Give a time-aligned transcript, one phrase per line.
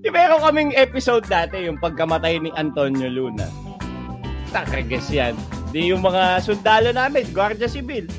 [0.00, 3.46] Di meron kaming episode dati, yung pagkamatay ni Antonio Luna.
[4.50, 5.38] Takagas yan.
[5.70, 8.10] Di yung mga sundalo namin, Guardia Civil.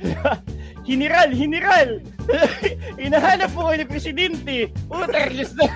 [0.88, 2.00] hiniral, hiniral!
[3.00, 4.72] Hinahanap po kayo ni Presidente.
[4.88, 5.68] Utarlis na.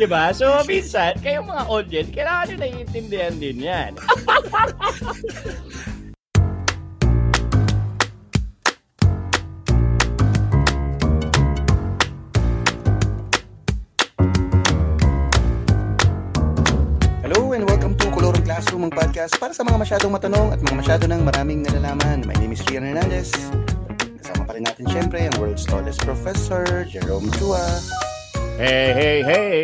[0.00, 0.32] diba?
[0.32, 3.92] So, minsan, kayong mga audience, kailangan nyo naiintindihan din yan.
[18.70, 22.22] Colorong Classroom, ang podcast para sa mga masyadong matanong at mga masyado ng maraming nalalaman.
[22.22, 23.34] My name is Rian Hernandez.
[24.22, 27.58] Kasama pa rin natin syempre ang world's tallest professor, Jerome Chua.
[28.62, 29.58] Hey, hey, hey!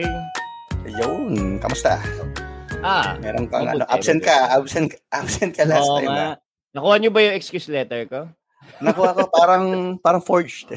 [0.91, 2.03] Ayun, kamusta?
[2.83, 6.11] Ah, Meron kang ano, absent ka, absent, absent ka last oo time.
[6.11, 6.27] nga.
[6.27, 6.35] ah.
[6.75, 8.27] Nakuha nyo ba yung excuse letter ko?
[8.81, 9.65] Nakuha ko parang
[10.01, 10.69] parang forged.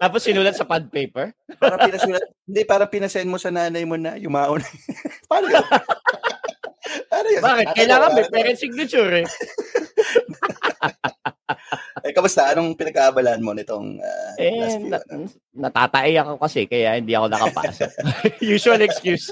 [0.00, 1.36] Tapos sinulat sa pad paper?
[1.60, 4.64] parang pinasulat, hindi parang pinasend mo sa nanay mo na yumaon.
[5.28, 5.60] Paano
[7.08, 7.42] Paano yun?
[7.42, 7.64] Bakit?
[7.66, 7.76] Nakakatawa.
[7.78, 9.26] Kailangan may parent signature eh.
[12.00, 12.48] Eh, kamusta?
[12.50, 15.26] Anong pinagkaabalaan mo nitong uh, Eh, last few, na- ano?
[15.52, 17.90] natatay ako kasi kaya hindi ako nakapasok.
[18.56, 19.28] Usual excuse.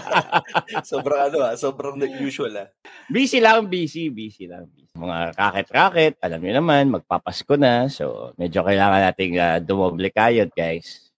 [0.90, 2.68] sobrang ano ah, sobrang usual ah.
[3.10, 4.70] busy lang, busy, busy lang.
[4.70, 4.94] Busy.
[4.94, 7.90] Mga racket-racket, alam niyo naman, magpapasko na.
[7.90, 11.09] So, medyo kailangan nating uh, dumoble kayod, guys.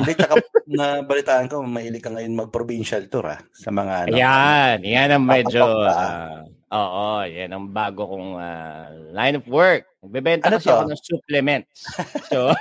[0.00, 0.34] Hindi, tsaka
[0.70, 4.14] na balitaan ko, mahilig ka ngayon mag-provincial tour ah, sa mga ano.
[4.16, 5.62] Ayan, yan ang medyo...
[5.84, 9.90] Ah, Oo, yan ang bago kong ah, line of work.
[10.06, 10.74] Nagbebenta Ano kasi to?
[10.78, 11.78] ako ng supplements.
[12.30, 12.54] So,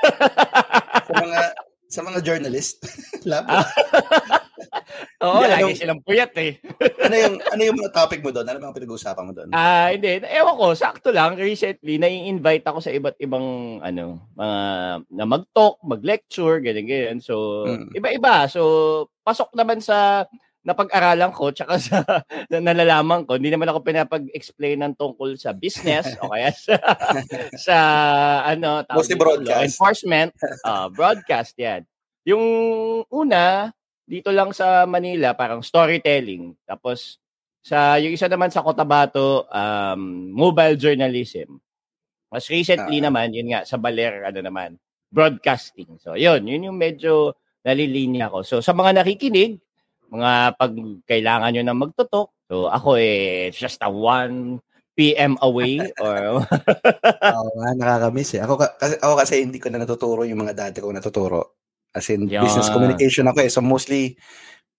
[1.05, 1.39] sa mga
[1.89, 2.81] sa mga journalist.
[3.29, 3.45] Lab.
[5.23, 6.57] Oo, lagi anong- silang puyat eh.
[7.05, 8.45] ano yung ano yung mga topic mo doon?
[8.45, 9.49] Ano mga pinag-uusapan mo doon?
[9.51, 10.21] Ah, hindi.
[10.23, 11.35] Ewan ko, sakto lang.
[11.35, 13.43] Recently, nai-invite ako sa iba't ibang,
[13.79, 14.57] ano, mga,
[15.07, 17.19] na mag-talk, mag-lecture, ganyan, ganyan.
[17.19, 17.91] So, Mm.
[17.93, 18.45] iba-iba.
[18.45, 18.61] So,
[19.21, 20.25] pasok naman sa
[20.59, 22.03] napag-aralan ko, tsaka sa
[22.51, 26.75] na nalalaman ko, hindi naman ako pinapag-explain ng tungkol sa business o kaya sa,
[27.55, 27.77] sa
[28.45, 29.63] ano, tawag Mostly dito, law broadcast.
[29.65, 30.29] enforcement,
[30.61, 31.81] ah, broadcast yan.
[32.27, 32.43] Yung
[33.07, 33.71] una,
[34.09, 36.57] dito lang sa Manila, parang storytelling.
[36.65, 37.21] Tapos,
[37.61, 40.01] sa yung isa naman sa Cotabato, um,
[40.33, 41.61] mobile journalism.
[42.33, 43.05] Mas recently Ah.
[43.09, 44.81] naman, yun nga, sa Baler, ano naman,
[45.13, 46.01] broadcasting.
[46.01, 48.41] So, yun, yun yung medyo nalilinya ko.
[48.41, 49.61] So, sa mga nakikinig,
[50.09, 50.73] mga pag
[51.05, 54.57] kailangan nyo na magtutok, so ako eh, just a 1
[54.97, 55.37] p.m.
[55.41, 56.41] away or
[57.37, 58.41] Oo nga, nakakamiss eh.
[58.41, 61.58] Ako, ka- kasi, ako kasi hindi ko na natuturo yung mga dati kong natuturo.
[61.93, 62.45] As in, Yan.
[62.45, 63.49] business communication ako eh.
[63.49, 64.13] So mostly,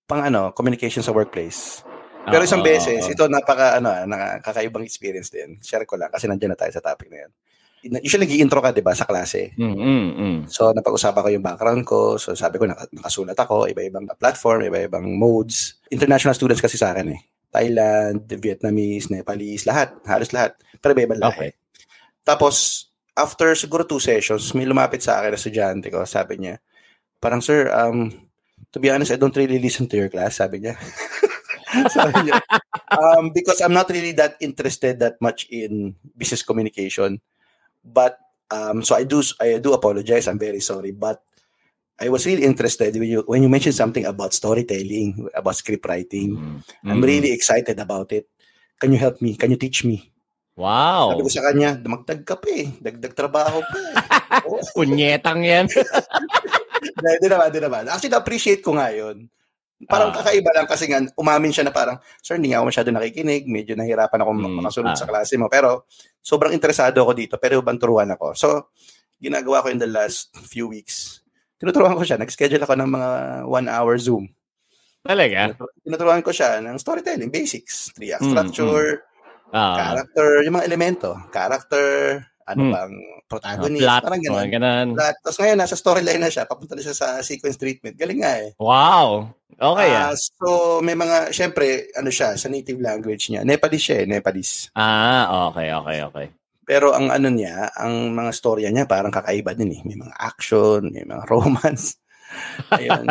[0.07, 1.83] pang ano, communication sa workplace.
[2.27, 3.13] Pero isang Oo, beses, oo.
[3.13, 5.57] ito napaka, ano, ah, nakakaibang experience din.
[5.65, 7.33] Share ko lang kasi nandiyan na tayo sa topic na yan.
[8.05, 9.57] Usually, nag-intro ka, di ba, sa klase.
[9.57, 10.39] Mm, mm, mm.
[10.53, 12.21] So, napag-usapan ko yung background ko.
[12.21, 15.81] So, sabi ko, naka- nakasulat ako, iba-ibang platform, iba-ibang modes.
[15.89, 17.21] International students kasi sa akin eh.
[17.49, 19.97] Thailand, Vietnamese, Nepalese, lahat.
[20.05, 20.61] Halos lahat.
[20.77, 21.33] Pero iba-ibang lahi.
[21.33, 21.51] Okay.
[22.21, 22.85] Tapos,
[23.17, 26.05] after siguro two sessions, may lumapit sa akin na estudyante ko.
[26.05, 26.61] Sabi niya,
[27.21, 28.11] parang, sir, um,
[28.73, 30.75] to be honest, I don't really listen to your class, sabi niya.
[31.95, 32.41] sabi niya,
[32.91, 37.21] um, because I'm not really that interested that much in business communication.
[37.85, 38.19] But,
[38.51, 40.27] um, so I do, I do apologize.
[40.27, 40.91] I'm very sorry.
[40.91, 41.23] But,
[42.01, 46.33] I was really interested when you, when you mentioned something about storytelling, about script writing.
[46.33, 48.25] Mm, I'm really excited about it.
[48.81, 49.37] Can you help me?
[49.37, 50.09] Can you teach me?
[50.57, 51.13] Wow.
[51.13, 52.73] Sabi ko sa kanya, magdag ka pa eh.
[52.81, 53.95] Dagdag trabaho pa eh.
[54.77, 55.69] Punyetang yan.
[56.81, 57.83] Hindi naman, hindi naman.
[57.87, 59.29] Actually, na-appreciate ko nga yun.
[59.89, 60.21] Parang Ah.
[60.21, 63.49] kakaiba lang kasi nga, umamin siya na parang, Sir, hindi nga ako masyado nakikinig.
[63.49, 64.99] Medyo nahirapan ako Mm, makasunod ah.
[64.99, 65.49] sa klase mo.
[65.49, 65.89] Pero,
[66.21, 67.35] sobrang interesado ako dito.
[67.41, 68.37] Pero ibang turuan ako.
[68.37, 68.49] So,
[69.17, 71.25] ginagawa ko in the last few weeks.
[71.57, 72.21] Tinuturuan ko siya.
[72.21, 73.11] Nag-schedule ako ng mga
[73.49, 74.29] one-hour Zoom.
[75.01, 75.57] Talaga?
[75.81, 77.89] Tinuturuan ko siya ng storytelling, basics.
[77.97, 79.05] Three-act Mm, structure,
[79.51, 81.11] Ah, character, yung mga elemento.
[81.35, 82.21] Character,
[82.51, 82.73] ano Hmm.
[82.73, 84.37] bang ah, protagonist, plot, parang ganun.
[84.37, 84.89] mga ganun.
[84.95, 85.15] Lahat.
[85.23, 86.45] Tapos ngayon, nasa storyline na siya.
[86.45, 87.95] Papunta na siya sa sequence treatment.
[87.95, 88.51] Galing nga eh.
[88.59, 89.31] Wow.
[89.55, 90.13] Okay Ah, ah.
[90.17, 90.47] so,
[90.81, 93.45] may mga, syempre, ano siya, sa native language niya.
[93.45, 94.73] Nepalese siya eh, Nepalese.
[94.73, 96.27] Ah, okay, okay, okay.
[96.65, 99.81] Pero ang ano niya, ang mga storya niya parang kakaiba din eh.
[99.83, 101.99] May mga action, may mga romance.
[102.71, 103.07] Ayun.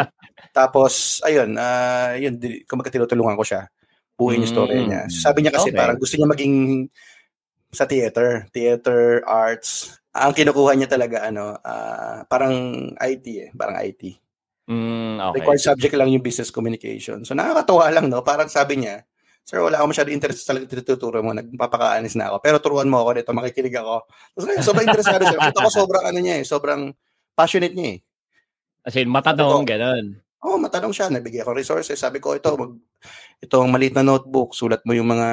[0.49, 3.67] Tapos, ayun, ah yun, kumbaga tinutulungan ko siya.
[4.15, 4.87] Buuin yung storya Mm.
[4.89, 5.01] niya.
[5.07, 5.79] So, sabi niya kasi Okay.
[5.79, 6.55] parang gusto niya maging
[7.69, 10.01] sa theater, theater, arts.
[10.13, 12.53] Ang kinukuha niya talaga, ano, ah, parang
[12.97, 14.17] IT eh, parang IT.
[14.69, 15.41] Mm, okay.
[15.41, 17.25] Required subject lang yung business communication.
[17.25, 18.21] So nakakatawa lang, no?
[18.21, 19.05] Parang sabi niya,
[19.49, 21.33] Sir, wala ako masyado interest sa tinuturo mo.
[21.33, 22.37] Nagpapakaanis na ako.
[22.37, 24.05] Pero turuan mo ako nito, makikinig ako.
[24.05, 25.41] Tapos ngayon, sobrang interesado siya.
[25.41, 26.93] Kita ko sobrang ano niya eh, sobrang
[27.33, 27.99] passionate niya eh.
[28.85, 30.05] As in, matanong, Sabi ganun.
[30.39, 31.11] Oo, oh, matanong siya.
[31.11, 31.99] Nabigay ko resources.
[31.99, 32.71] Sabi ko, ito, mag,
[33.43, 34.55] ito ang maliit na notebook.
[34.55, 35.29] Sulat mo yung mga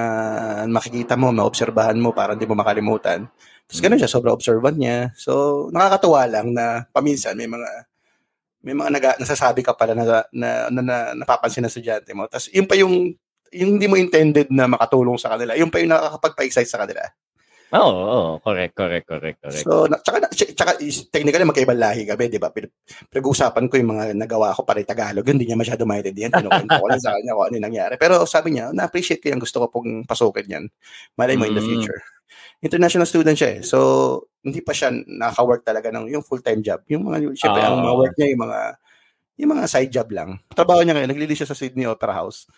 [0.66, 3.30] makikita mo, maobserbahan mo para hindi mo makalimutan.
[3.66, 5.14] Tapos ganun siya, sobrang observant niya.
[5.14, 7.70] So, nakakatuwa lang na paminsan may mga
[8.66, 12.26] may mga naga, nasasabi ka pala na, na, na, na napapansin na estudyante mo.
[12.26, 13.14] Tapos yun pa yung
[13.54, 15.54] yung hindi mo intended na makatulong sa kanila.
[15.54, 17.06] Yung pa yung nakakapagpa-excite sa kanila.
[17.76, 19.64] Oo, oh, oh, correct, correct, correct, correct.
[19.66, 20.72] So, na, tsaka, tsaka
[21.12, 22.48] technically, magkaibang lahi kami, di ba?
[22.50, 25.26] Pinag-uusapan ko yung mga nagawa ko para Tagalog.
[25.26, 26.32] Hindi niya masyado maintindihan.
[26.32, 27.94] Tinukwento ko lang sa kanya kung ano yung nangyari.
[28.00, 29.40] Pero sabi niya, na-appreciate ko yan.
[29.42, 30.64] Gusto ko pong pasukin yan.
[31.18, 31.70] Malay mo in the Mm.
[31.76, 32.00] future.
[32.64, 33.60] International student siya eh.
[33.60, 33.78] So,
[34.40, 36.80] hindi pa siya nakaka-work talaga ng yung full-time job.
[36.88, 37.68] Yung mga, syempre, Ah.
[37.74, 38.60] ang mga work niya, yung mga,
[39.36, 40.30] yung mga side job lang.
[40.54, 42.48] Trabaho niya ngayon, naglilinis siya sa Sydney Opera House.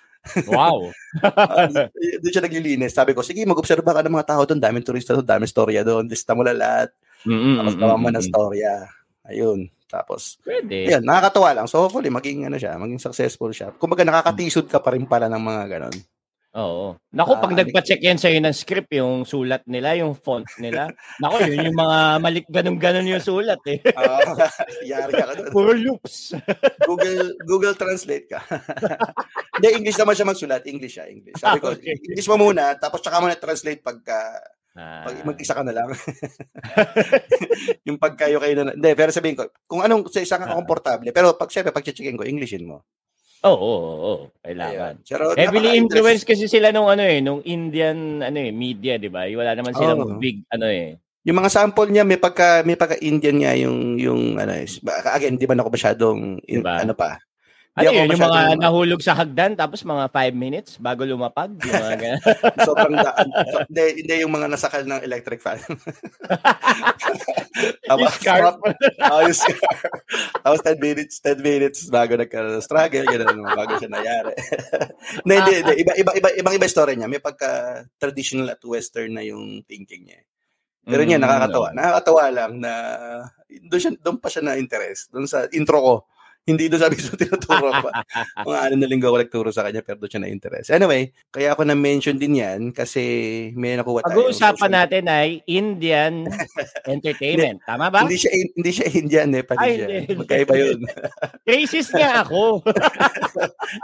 [0.50, 0.92] Wow.
[1.22, 1.88] Uh,
[2.22, 2.92] doon siya naglilinis.
[2.92, 4.60] Sabi ko, sige, mag-obserba ka ng mga tao doon.
[4.60, 6.04] Daming turista doon, daming storya doon.
[6.06, 6.92] Lista mo lahat.
[7.24, 8.86] Mm-mm, Tapos gawa mo ng storya.
[9.28, 9.68] Ayun.
[9.88, 10.84] Tapos, Pwede.
[10.84, 11.66] Ayan, nakakatuwa lang.
[11.66, 13.72] So hopefully maging ano siya, maging successful siya.
[13.72, 15.96] Kumbaga nakakatisod ka pa rin pala ng mga ganon.
[16.58, 16.98] Oo.
[17.14, 20.90] Naku, pag Ah, nagpa-check yan sa'yo ng script, yung sulat nila, yung font nila.
[21.22, 23.78] Naku, yun yung mga malik ganun-ganun yung sulat eh.
[23.94, 24.50] Ah,
[24.82, 25.52] yari ka ka doon.
[25.54, 26.34] Puro loops.
[26.90, 28.42] Google Google Translate ka.
[29.54, 30.62] Hindi, English naman siya magsulat.
[30.66, 31.38] English siya, English.
[31.38, 31.94] Sabi ko, Ah, okay.
[31.94, 34.18] English mo muna, tapos tsaka mo na-translate pagka,
[34.74, 35.90] Ah, pag mag-isa ka na lang.
[37.86, 40.54] yung pagkayo kayo na, hindi, pero sabihin ko, kung anong, sa isa ka Ah.
[40.54, 42.82] komportable, pero pag syempre, pag checkin ko, Englishin mo.
[43.46, 44.14] Oo, oo, oo.
[44.42, 44.98] Kailangan.
[44.98, 45.06] Ayun.
[45.06, 49.30] Pero, Heavily influenced kasi sila nung ano eh, nung Indian ano eh, media, 'di ba?
[49.30, 50.18] Wala naman silang Oo.
[50.18, 50.98] big ano eh.
[51.22, 54.80] Yung mga sample niya may pagka may pagka Indian nga yung yung ano is
[55.14, 56.82] again di ba ako masyadong in- Diba?
[56.82, 57.20] ano pa.
[57.78, 61.74] Ano yun, yung mga masyadong- nahulog sa hagdan tapos mga 5 minutes bago lumapag, yung
[61.78, 62.20] mga ganun.
[62.60, 63.28] sobrang daan.
[63.30, 65.62] So, hindi, hindi yung mga nasakal ng electric fan.
[67.88, 68.56] yung scarf.
[69.06, 69.60] Oh, yung scarf.
[70.40, 74.32] Tapos 10 minutes, 10 minutes bago nagkaroon ng struggle, ganun, bago siya nangyari.
[75.22, 75.74] hindi, hindi, hindi.
[75.78, 77.08] Iba, iba, iba, ibang iba story niya.
[77.08, 77.48] May pagka
[77.96, 80.20] traditional at western na yung thinking niya.
[80.82, 81.68] Pero niya, Mm, nakakatawa.
[81.72, 82.72] Nakakatawa lang na
[83.68, 85.12] doon, siya, doon pa siya na interest.
[85.12, 85.94] Doon sa intro ko.
[86.48, 87.88] Hindi doon sa mismo tinuturo ko.
[88.48, 90.72] Mga ano na linggo ako nagturo sa kanya pero doon siya na interest.
[90.72, 93.02] Anyway, kaya ako na-mention din yan kasi
[93.52, 94.16] may nakuha tayo.
[94.16, 96.24] Pag-uusapan natin ay Indian
[96.88, 97.60] entertainment.
[97.62, 98.08] Tama ba?
[98.08, 99.86] Hindi siya hindi siya Indian, Nepalese Ay, siya.
[99.92, 100.14] hindi.
[100.16, 100.78] Magkaiba yun.
[101.48, 102.64] Racist nga ako.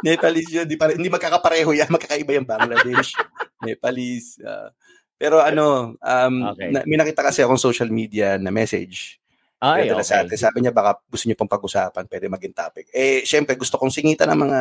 [0.00, 0.66] Nepalese yun.
[0.66, 1.93] Di, pare, hindi magkakapareho yan.
[1.93, 3.12] Magkakaiba yung Bangladesh,
[3.61, 4.40] Nepalese.
[4.40, 4.72] ah.
[5.14, 6.69] pero ano, um, Okay.
[6.75, 9.20] na, may nakita kasi akong social media na message.
[9.64, 10.28] Ay, Pinadala sa okay.
[10.28, 10.37] atin.
[10.37, 12.93] Sabi niya, baka gusto niyo pang pag-usapan, pwede maging topic.
[12.93, 14.61] Eh, syempre, gusto kong singitan ng mga,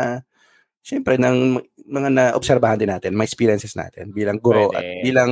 [0.79, 1.59] syempre, ng
[1.91, 4.79] mga na-obserbahan din natin, mga experiences natin bilang guro Pwede.
[4.79, 5.31] at bilang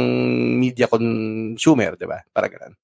[0.59, 2.19] media consumer, di ba?
[2.35, 2.75] Para ganun.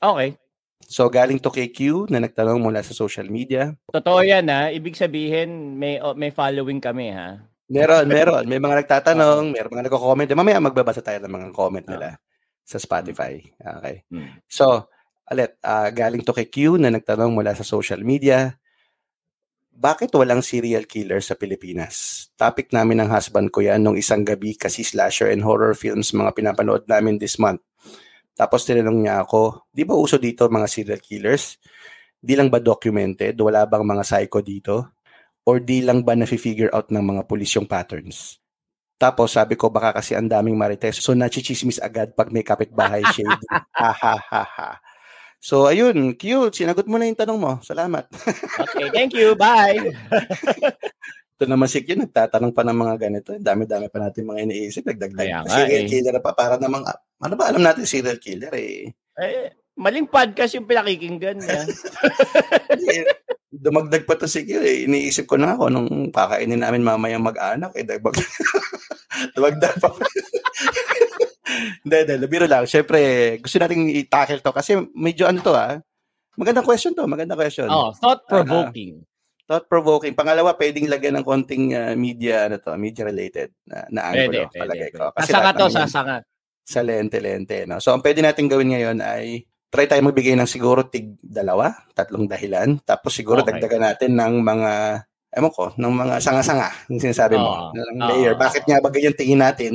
[0.00, 0.40] Okay.
[0.88, 3.76] So, galing to kay Q na nagtanong mula sa social media.
[3.92, 4.72] Totoo yan ha.
[4.72, 7.36] Ibig sabihin, may oh, may following kami ha.
[7.70, 8.44] Meron, meron.
[8.50, 10.26] May mga nagtatanong, meron mga nagko-comment.
[10.34, 12.18] Mamaya magbabasa tayo ng mga comment nila
[12.66, 13.38] sa Spotify.
[13.62, 14.02] Okay.
[14.10, 14.42] Hmm.
[14.50, 14.90] So,
[15.30, 18.58] alit, ah, galing to kay Q na nagtanong mula sa social media,
[19.80, 22.28] bakit walang serial killer sa Pilipinas?
[22.36, 26.36] Topic namin ng husband ko yan nung isang gabi kasi slasher and horror films mga
[26.36, 27.64] pinapanood namin this month.
[28.36, 31.56] Tapos tinanong niya ako, di ba uso dito mga serial killers?
[32.20, 33.40] Di lang ba documented?
[33.40, 35.00] Wala bang mga psycho dito?
[35.48, 38.36] Or di lang ba nafi-figure out ng mga pulis yung patterns?
[39.00, 41.00] Tapos sabi ko baka kasi ang daming marites.
[41.00, 43.48] So nachichismis agad pag may kapitbahay shade.
[43.80, 44.70] ha ha ha ha.
[45.40, 46.52] So ayun, cute.
[46.52, 47.52] Sinagot mo na yung tanong mo.
[47.64, 48.06] Salamat.
[48.70, 49.32] Okay, thank you.
[49.34, 49.80] Bye.
[51.40, 53.32] Ito naman si Q, nagtatanong pa ng mga ganito.
[53.40, 54.84] Dami-dami pa natin mga iniisip.
[54.84, 55.24] Nagdagdag.
[55.24, 55.88] Kaya nga, serial eh.
[55.88, 56.36] killer pa.
[56.36, 56.84] Para namang,
[57.24, 58.92] ano ba alam natin serial killer eh.
[59.16, 59.48] Eh,
[59.80, 61.64] maling podcast yung pinakikinggan niya.
[62.80, 63.04] Eh,
[63.50, 64.84] Dumagdag pa to si Q eh.
[64.86, 67.72] Iniisip ko na ako nung kakainin namin mamayang mag-anak.
[67.74, 68.14] Eh, dagdag,
[69.34, 69.90] dumagdag pa.
[71.82, 72.26] Hindi, hindi.
[72.26, 72.64] Biro lang.
[72.64, 72.98] Siyempre,
[73.40, 75.78] gusto nating i-tackle to kasi medyo ano to ah.
[76.36, 77.04] Magandang question to.
[77.04, 77.68] Magandang question.
[77.68, 79.02] Oh, thought-provoking.
[79.44, 80.14] Thought-provoking.
[80.14, 84.48] Pangalawa, pwedeng lagyan ng konting ah, media, ano to, media-related na, na Pwede, angulo.
[84.48, 84.60] pwede.
[84.62, 84.98] palagay pwede.
[84.98, 85.04] ko.
[85.10, 86.16] Kasi Sasanga lahat to, naman yan sasanga.
[86.62, 87.58] Sa lente-lente.
[87.66, 87.76] No?
[87.82, 92.26] So, ang pwede natin gawin ngayon ay try tayo magbigay ng siguro tig dalawa, tatlong
[92.26, 92.78] dahilan.
[92.82, 93.58] Tapos siguro Okay.
[93.58, 94.70] dagdagan natin ng mga,
[95.34, 97.74] ewan ko, ng mga sanga-sanga, yung sinasabi mo, Oo.
[97.74, 98.34] ng layer.
[98.34, 99.72] Bakit nga ba ganyan tingin natin?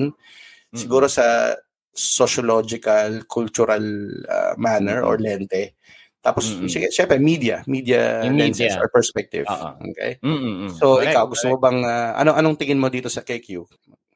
[0.72, 0.78] Mm.
[0.80, 1.52] Siguro sa
[1.96, 3.84] sociological, cultural
[4.28, 5.80] uh, manner or lente.
[6.20, 6.68] Tapos, Mm-mm.
[6.68, 7.62] sige, syempre, media.
[7.70, 8.82] Media Yung lenses media.
[8.82, 9.46] or perspective.
[9.46, 9.70] Oo.
[9.94, 10.18] Okay?
[10.20, 10.74] Mm-mm.
[10.76, 13.64] So, Correct, ikaw, gusto mo bang, uh, ano, anong tingin mo dito sa KQ?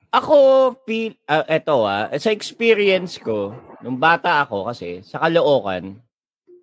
[0.09, 0.37] Ako,
[0.89, 6.01] feel, ah, eto ah, sa experience ko, nung bata ako kasi, sa Caloocan,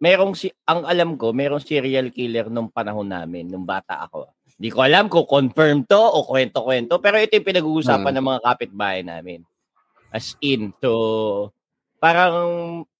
[0.02, 4.34] merong si ang alam ko, merong serial killer nung panahon namin, nung bata ako.
[4.58, 8.18] Hindi ko alam kung confirm to o kwento-kwento, pero ito yung pinag-uusapan Hmm.
[8.18, 9.46] ng mga kapitbahay namin.
[10.14, 11.50] As in, to
[11.98, 12.36] parang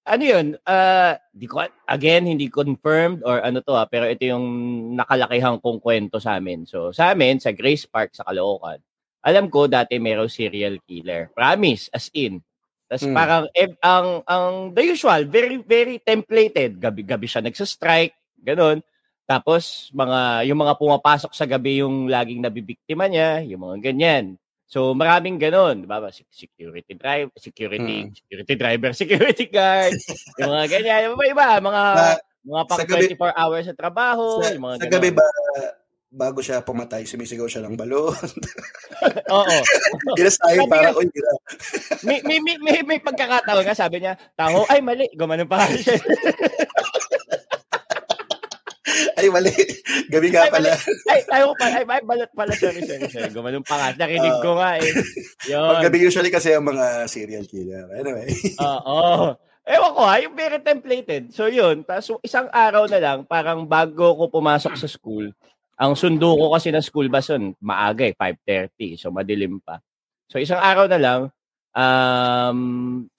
[0.07, 4.47] ano yun, ah, di ko, again, hindi confirmed or ano to ha, pero ito yung
[4.95, 6.63] nakalakihang kong kwento sa amin.
[6.63, 8.79] So, sa amin, sa Grace Park, sa Caloocan,
[9.27, 11.35] alam ko dati merong serial killer.
[11.35, 12.39] Promise, as in.
[12.87, 13.17] Tapos Hmm.
[13.19, 14.47] parang, eh, ang, ang,
[14.79, 16.79] the usual, very, very templated.
[16.79, 18.15] Gabi-gabi siya nagsa-strike,
[18.47, 18.79] ganun.
[19.27, 24.39] Tapos, mga, yung mga pumapasok sa gabi yung laging nabibiktima niya, yung mga ganyan.
[24.67, 26.03] So, maraming ganun, di ba?
[26.09, 28.13] Se- Security drive, security, Mm.
[28.13, 28.91] security driver,
[29.33, 29.95] security guard,
[30.37, 31.01] yung mga ganyan.
[31.07, 34.75] Yung iba, iba, mga, Na- mga pang gabi- 24 hours sa trabaho, sa, yung mga
[34.75, 34.95] sa ganun.
[34.97, 35.27] gabi ba,
[36.09, 38.11] bago siya pumatay, sumisigaw siya ng balon.
[39.37, 39.57] Oo.
[40.17, 41.33] Ginas tayo Sabi para, uy, gira.
[42.03, 45.95] may, may, may, may, may pagkakataon nga, sabi niya, taho, ay mali, gumanon pa siya.
[49.17, 49.49] Ay, mali.
[50.13, 50.71] Gabi nga Ay, pala.
[51.09, 53.89] ay, tayo pa, ay, ay, balot pala, sorry, sorry, sorry, gumanon pa nga.
[54.05, 54.93] Narinig ko nga eh.
[55.49, 55.69] Yun.
[55.73, 57.89] Pag gabi usually kasi ang mga serial killer.
[57.97, 58.29] Anyway.
[58.61, 59.33] Oo.
[59.67, 61.33] Ewan ko ha, yung very templated.
[61.35, 65.33] So yun, tapos isang araw na lang, parang bago ko pumasok sa school,
[65.75, 69.01] ang sundo ko kasi na school bus yun, maaga eh, 5.30.
[69.01, 69.83] So madilim pa.
[70.31, 71.21] So isang araw na lang,
[71.77, 72.59] um,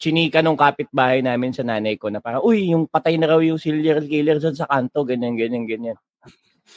[0.02, 3.62] chinika nung kapitbahay namin sa nanay ko na parang, uy, yung patay na raw yung
[3.62, 5.98] serial killer dyan sa kanto, ganyan, ganyan, ganyan.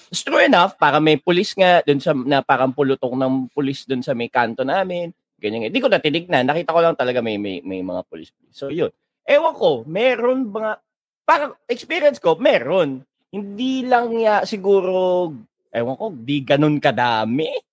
[0.06, 4.04] Tapos true enough, para may pulis nga dun sa, na parang pulutong ng pulis dun
[4.04, 5.10] sa may kanto namin,
[5.40, 5.72] ganyan.
[5.72, 8.30] Hindi ko na tinignan, nakita ko lang talaga may, may, may mga pulis.
[8.52, 8.92] So yun.
[9.25, 10.78] Ewan ko, meron mga,
[11.25, 13.02] parang experience ko, meron.
[13.30, 15.30] Hindi lang ya, siguro,
[15.70, 17.70] ewan ko, di ganun kadami.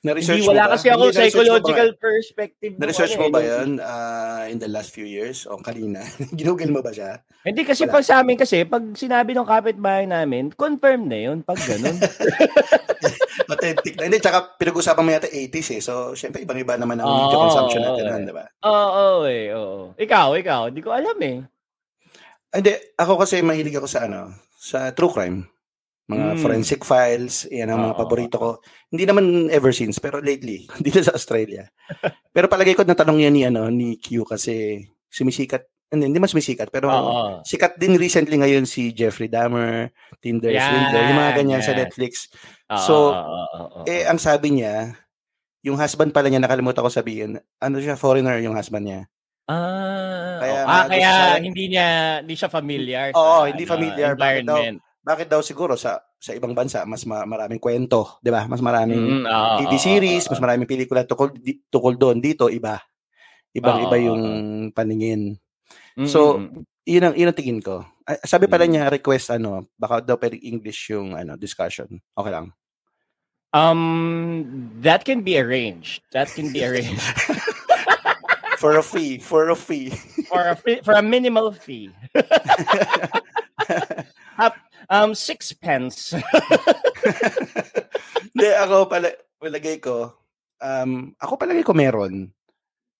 [0.00, 2.00] Na-research Hindi, wala kasi ako psychological ba?
[2.00, 2.72] perspective.
[2.80, 5.44] Na-research mo ba yan ah, in the last few years?
[5.44, 6.00] O kanina?
[6.38, 7.20] Ginugel mo ba siya?
[7.44, 7.94] Hindi kasi Wala.
[8.00, 11.96] pag sa amin kasi, pag sinabi ng kapitbahay namin, confirm na yun, pag ganun.
[13.52, 14.08] Authentic na.
[14.08, 15.80] Hindi, tsaka pinag-usapan mo yata 80s eh.
[15.80, 18.10] So, syempre, ibang-iba naman ang Oo, media consumption oo, natin, eh.
[18.12, 18.44] nun, di ba?
[18.64, 19.80] Oo, eh, oo.
[19.96, 21.38] Ikaw, ikaw, hindi ko alam eh.
[22.48, 25.44] Hindi, ako kasi mahilig ako sa ano, sa true crime.
[26.08, 26.40] Mga Mm.
[26.40, 28.00] forensic files, yan ang mga Oo.
[28.00, 28.50] paborito ko.
[28.88, 31.68] Hindi naman ever since, pero lately, dito sa Australia.
[32.32, 36.68] pero palagay ko natanong yan ni, ano, ni Q kasi sumisikat, hindi, hindi mas sumisikat,
[36.68, 37.44] pero Oo.
[37.44, 41.84] sikat din recently ngayon si Jeffrey Dahmer, Tinder Yan, Swindler, yung mga ganyan sa yan.
[41.84, 42.32] Netflix.
[42.66, 43.84] Oo, So, oo.
[43.84, 44.96] Eh, ang sabi niya,
[45.60, 49.00] yung husband pala niya, nakalimutan ko sabihin, ano siya, foreigner yung husband niya.
[49.44, 51.86] Ah, Kaya oh, ah, kaya siya- hindi niya
[52.20, 54.12] hindi siya familiar Oo, sa hindi ano, familiar.
[54.14, 54.60] Bakit daw?
[55.08, 58.44] Bakit daw siguro sa sa ibang bansa mas ma- maraming kwento, 'di ba?
[58.44, 62.52] Mas maraming Mm, oo, TV oo, series, mas maraming pelikula tukol di, tukol doon dito
[62.52, 62.76] iba.
[63.56, 64.22] Ibang Oo, iba yung
[64.70, 65.40] paningin.
[65.96, 66.36] Mm, So.
[66.88, 67.84] Yun ang yun ang tingin ko.
[68.04, 68.70] Ah, Sabi pala Mm.
[68.72, 71.88] niya request ano, baka daw pwede English yung ano discussion.
[72.12, 72.48] Okay lang.
[73.48, 73.80] um
[74.80, 76.04] that can be arranged.
[76.12, 77.00] That can be arranged
[78.60, 79.88] For a fee, for a fee.
[80.28, 81.92] for a fee- for a minimal fee.
[84.98, 86.10] Um six pence.
[88.34, 90.10] Hindi, ako pala, palagay ko,
[90.58, 92.34] um, ako palagay ko meron.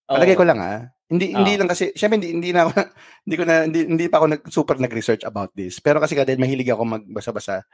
[0.07, 0.87] Palagay ko lang ah.
[1.09, 1.64] Hindi hindi Oo.
[1.64, 2.73] lang kasi syempre hindi hindi na ako
[3.25, 5.81] hindi ko na hindi, hindi pa ako nag super nag-research about this.
[5.81, 7.64] Pero kasi dahil mahilig ako magbasa-basa.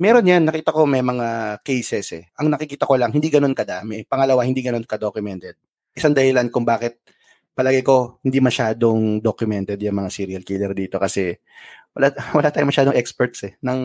[0.00, 2.24] Meron 'yan, nakita ko may mga cases eh.
[2.40, 4.06] Ang nakikita ko lang hindi ganoon kadami.
[4.06, 5.58] Pangalawa, hindi ganoon ka-documented.
[5.92, 7.02] Isang dahilan kung bakit
[7.50, 11.34] palagay ko hindi masyadong documented yung mga serial killer dito kasi
[11.92, 12.06] wala
[12.36, 13.78] wala tayong masyadong experts eh ng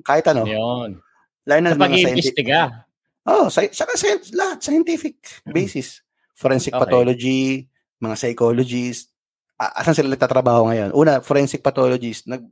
[0.00, 0.44] kahit ano.
[0.44, 0.98] Yun.
[1.42, 2.38] Lalo na Sa mga scientific.
[2.38, 2.60] pag-iimbestiga.
[3.22, 6.02] Oh, sci- saka science, lahat scientific basis.
[6.32, 6.82] Forensic Okay.
[6.82, 7.42] pathology,
[7.98, 9.10] mga psychologists,
[9.54, 10.90] asan sila nagtatrabaho ngayon?
[10.90, 12.42] Una, forensic pathologist, nag,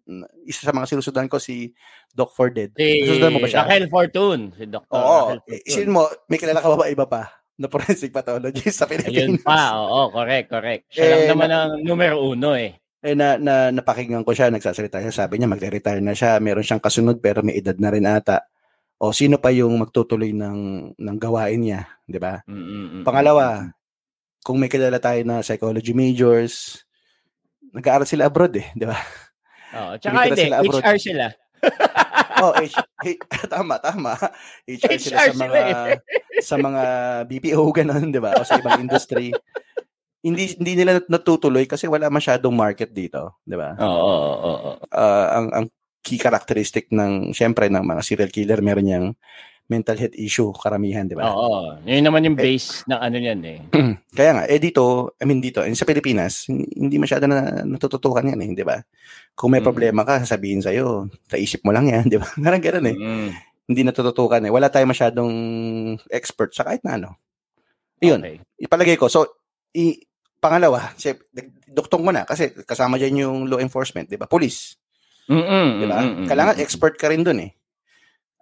[0.45, 1.75] isa sa mga sinusundan ko si
[2.09, 2.71] Doc Forded.
[2.73, 3.63] Si Sinusundan mo ba siya?
[3.63, 4.43] Raquel Fortune.
[4.55, 4.91] Si Dr.
[4.91, 5.19] Oo.
[5.35, 5.63] Raquel Eh.
[5.67, 7.23] Isin mo, may kilala ka ba ba iba pa
[7.57, 9.43] na forensic pathologist sa Ayun Pilipinas?
[9.43, 10.83] pa, oo, correct, correct.
[10.89, 12.79] Siya Eh, lang naman ang numero uno eh.
[13.01, 16.85] Eh, na, na, napakinggan ko siya, nagsasalita siya, sabi niya, magre-retire na siya, meron siyang
[16.85, 18.45] kasunod pero may edad na rin ata.
[19.01, 22.45] O sino pa yung magtutuloy ng, ng gawain niya, di ba?
[22.45, 23.73] Mm, mm, mm, Pangalawa,
[24.45, 26.85] kung may kilala tayo na psychology majors,
[27.73, 29.01] nag-aaral sila abroad eh, di ba?
[29.81, 30.85] Oo, tsaka hindi, sila abroad.
[30.85, 31.27] HR sila.
[32.41, 32.73] Oh, H,
[33.05, 33.21] H-
[33.53, 34.17] tama, tama.
[34.65, 35.97] HR sila HR sa sila mga eh.
[36.41, 36.83] sa mga
[37.29, 38.33] BPO ganun, 'di ba?
[38.41, 39.29] O sa ibang industry.
[40.21, 43.73] hindi hindi nila natutuloy kasi wala masyadong market dito, 'di ba?
[43.81, 44.71] Oo, oo, oo.
[44.93, 45.65] Ah, ang ang
[46.01, 49.07] key characteristic ng syempre ng mga serial killer meron yang
[49.71, 51.31] mental health issue, karamihan, di ba?
[51.31, 51.79] Oo.
[51.87, 53.59] Yun naman yung base ng ano yan eh.
[54.19, 58.51] Kaya nga, eh dito, I mean dito, sa Pilipinas, hindi masyado na natututukan yan eh,
[58.51, 58.83] di ba?
[59.39, 59.69] Kung may Mm.
[59.71, 62.27] problema ka, sasabihin sa'yo, taisip mo lang yan, di ba?
[62.27, 62.97] Parang ganun eh.
[62.99, 63.31] Mm.
[63.71, 64.51] Hindi natututukan eh.
[64.51, 65.33] Wala tayong masyadong
[66.11, 67.15] expert sa kahit na ano.
[68.03, 68.43] Yun, Okay.
[68.59, 69.07] ipalagay ko.
[69.07, 69.39] So,
[69.71, 70.03] i,
[70.41, 71.13] pangalawa, si,
[71.69, 74.27] duktong mo na kasi kasama dyan yung law enforcement, di ba?
[74.27, 74.75] Police,
[75.29, 76.01] Mm-mm, di ba?
[76.03, 76.65] mm-mm, Kailangan mm-mm.
[76.65, 77.53] expert ka rin dun eh.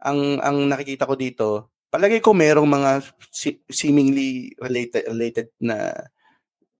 [0.00, 1.46] Ang ang nakikita ko dito,
[1.90, 2.90] palagay ko merong mga
[3.28, 5.90] si- seemingly related related na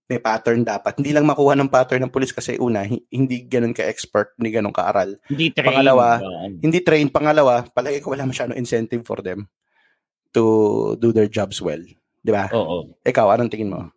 [0.09, 0.97] may pattern dapat.
[0.97, 4.73] Hindi lang makuha ng pattern ng police kasi una, hi- hindi ganun ka-expert, hindi ganun
[4.73, 5.13] ka-aral.
[5.29, 5.69] Hindi trained.
[5.69, 6.45] Pangalawa, Oo.
[6.57, 7.11] Hindi trained.
[7.13, 9.45] Pangalawa, palagay ko wala masyadong incentive for them
[10.33, 10.41] to
[10.97, 11.81] do their jobs well.
[12.19, 12.49] Di ba?
[12.49, 12.97] Oo.
[13.05, 13.93] Ikaw, anong tingin mo?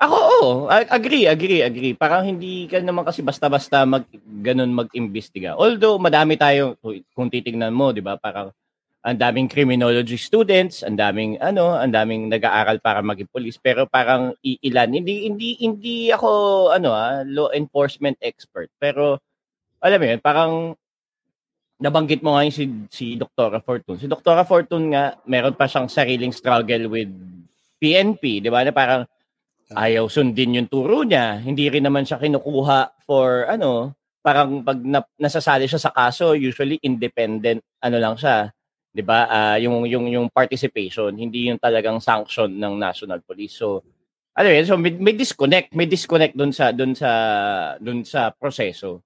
[0.00, 0.50] Ako, oo.
[0.72, 1.92] Agree, agree, agree.
[1.92, 4.08] Parang hindi ka naman kasi basta-basta mag,
[4.40, 5.52] ganun mag-imbestiga.
[5.60, 6.72] Although, madami tayo,
[7.12, 8.48] kung titingnan mo, di ba, parang
[9.04, 14.32] ang daming criminology students, ang daming, ano, ang daming nag-aaral para maging police, pero parang
[14.40, 14.88] iilan.
[14.88, 16.30] Hindi, hindi, hindi ako,
[16.72, 18.72] ano, ah, law enforcement expert.
[18.80, 19.20] Pero,
[19.84, 20.52] alam mo yun, parang
[21.80, 23.60] nabanggit mo nga yung si, si Dr.
[23.64, 23.96] Fortune.
[24.00, 24.36] Si Dr.
[24.48, 27.08] Fortune nga, meron pa siyang sariling struggle with
[27.80, 28.60] PNP, di ba?
[28.64, 29.08] Na parang
[29.74, 31.38] ayaw sundin yung turo niya.
[31.38, 36.76] Hindi rin naman siya kinukuha for ano, parang pag na, nasasali siya sa kaso, usually
[36.82, 38.50] independent ano lang siya,
[38.92, 39.26] 'di ba?
[39.30, 43.56] Ah, yung yung yung participation, hindi yung talagang sanction ng National Police.
[43.56, 43.80] So
[44.34, 47.10] ano yun, so may, may disconnect, may disconnect doon sa doon sa
[47.78, 49.02] doon sa proseso.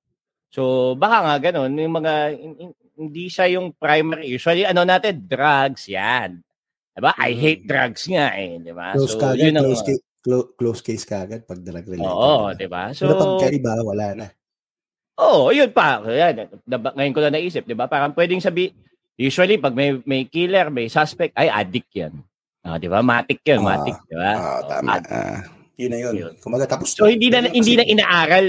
[0.52, 4.30] So baka nga ganun, yung mga hin- hin- hindi siya yung primary.
[4.30, 6.40] Usually ano natin, drugs 'yan.
[6.94, 7.12] 'Di ba?
[7.18, 7.40] I Mm.
[7.42, 8.88] hate drugs nga eh, 'di ba?
[8.96, 9.82] So kagad, yun ang close,
[10.24, 12.08] case, close, close case kagad pag drug related.
[12.08, 12.56] Oo, diba?
[12.56, 12.82] 'di ba?
[12.90, 14.26] So, So pag kaiba, wala na.
[15.14, 16.00] Oo, yun pa.
[16.02, 17.86] Yan, ngayon ko lang naisip, 'di ba?
[17.86, 18.72] Parang pwedeng sabi
[19.14, 22.14] usually pag may may killer, may suspect, ay addict 'yan.
[22.64, 23.04] Ah, 'di ba?
[23.04, 24.30] Matic 'yan, Ah, matic, 'di ba?
[24.32, 24.92] Ah, Oo, tama.
[25.06, 25.40] Ah,
[25.74, 26.14] Yun na yun.
[26.14, 26.32] Yun.
[26.38, 28.46] Kumaga tapos So hindi na Kasi- hindi na inaaral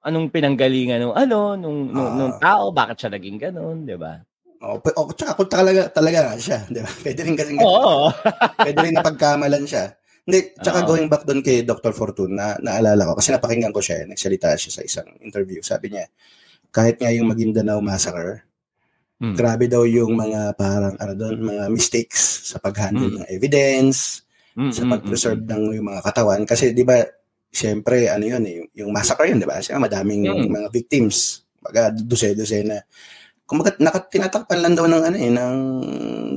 [0.00, 2.14] anong pinanggalingan ng ano nung nung, Ah.
[2.16, 4.22] nung tao, bakit siya naging ganoon, 'di ba?
[4.58, 6.90] Oh, pe- oh, tsaka kung talaga, talaga siya, di ba?
[7.06, 8.10] Pwede rin kasi, Oo.
[8.58, 9.94] pwede rin napagkamalan siya.
[10.28, 10.88] Hindi, tsaka Oo.
[10.92, 11.96] going back doon kay Dr.
[11.96, 15.64] Fortune, na naalala ko, kasi napakinggan ko siya, nagsalita siya sa isang interview.
[15.64, 16.04] Sabi niya,
[16.68, 18.44] kahit nga yung Maguindanao Massacre,
[19.18, 19.34] Hmm.
[19.34, 23.18] grabe daw yung mga parang, ano doon, mga mistakes sa pag-handle Hmm.
[23.24, 24.22] ng evidence,
[24.54, 26.44] Mm, sa mm, pag-preserve ng yung mga katawan.
[26.44, 27.00] Kasi di ba,
[27.48, 29.58] siyempre, ano yun, eh, yung massacre yun, di ba?
[29.58, 30.46] Kasi madaming Mm.
[30.52, 31.42] mga victims.
[31.58, 32.78] Baga, dose-dose na.
[33.48, 35.56] Kumbaga, nakat tinatakpan lang daw ng ano eh, ng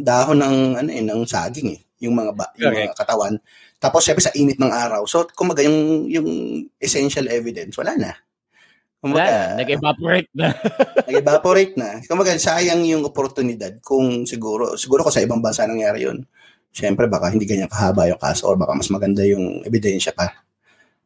[0.02, 3.36] dahon ng ano eh, ng saging eh, yung mga ba, yung mga katawan.
[3.82, 5.10] Tapos syempre sa init ng araw.
[5.10, 6.30] So, kumbaga yung yung
[6.78, 8.14] essential evidence wala na.
[8.14, 10.48] Wala Kumbaga, na, nag-evaporate na.
[11.10, 11.90] nag-evaporate na.
[12.06, 16.22] Kumbaga, sayang yung oportunidad kung siguro, siguro kung sa ibang bansa nangyari yun,
[16.70, 20.30] syempre baka hindi ganyan kahaba yung kaso or baka mas maganda yung ebidensya pa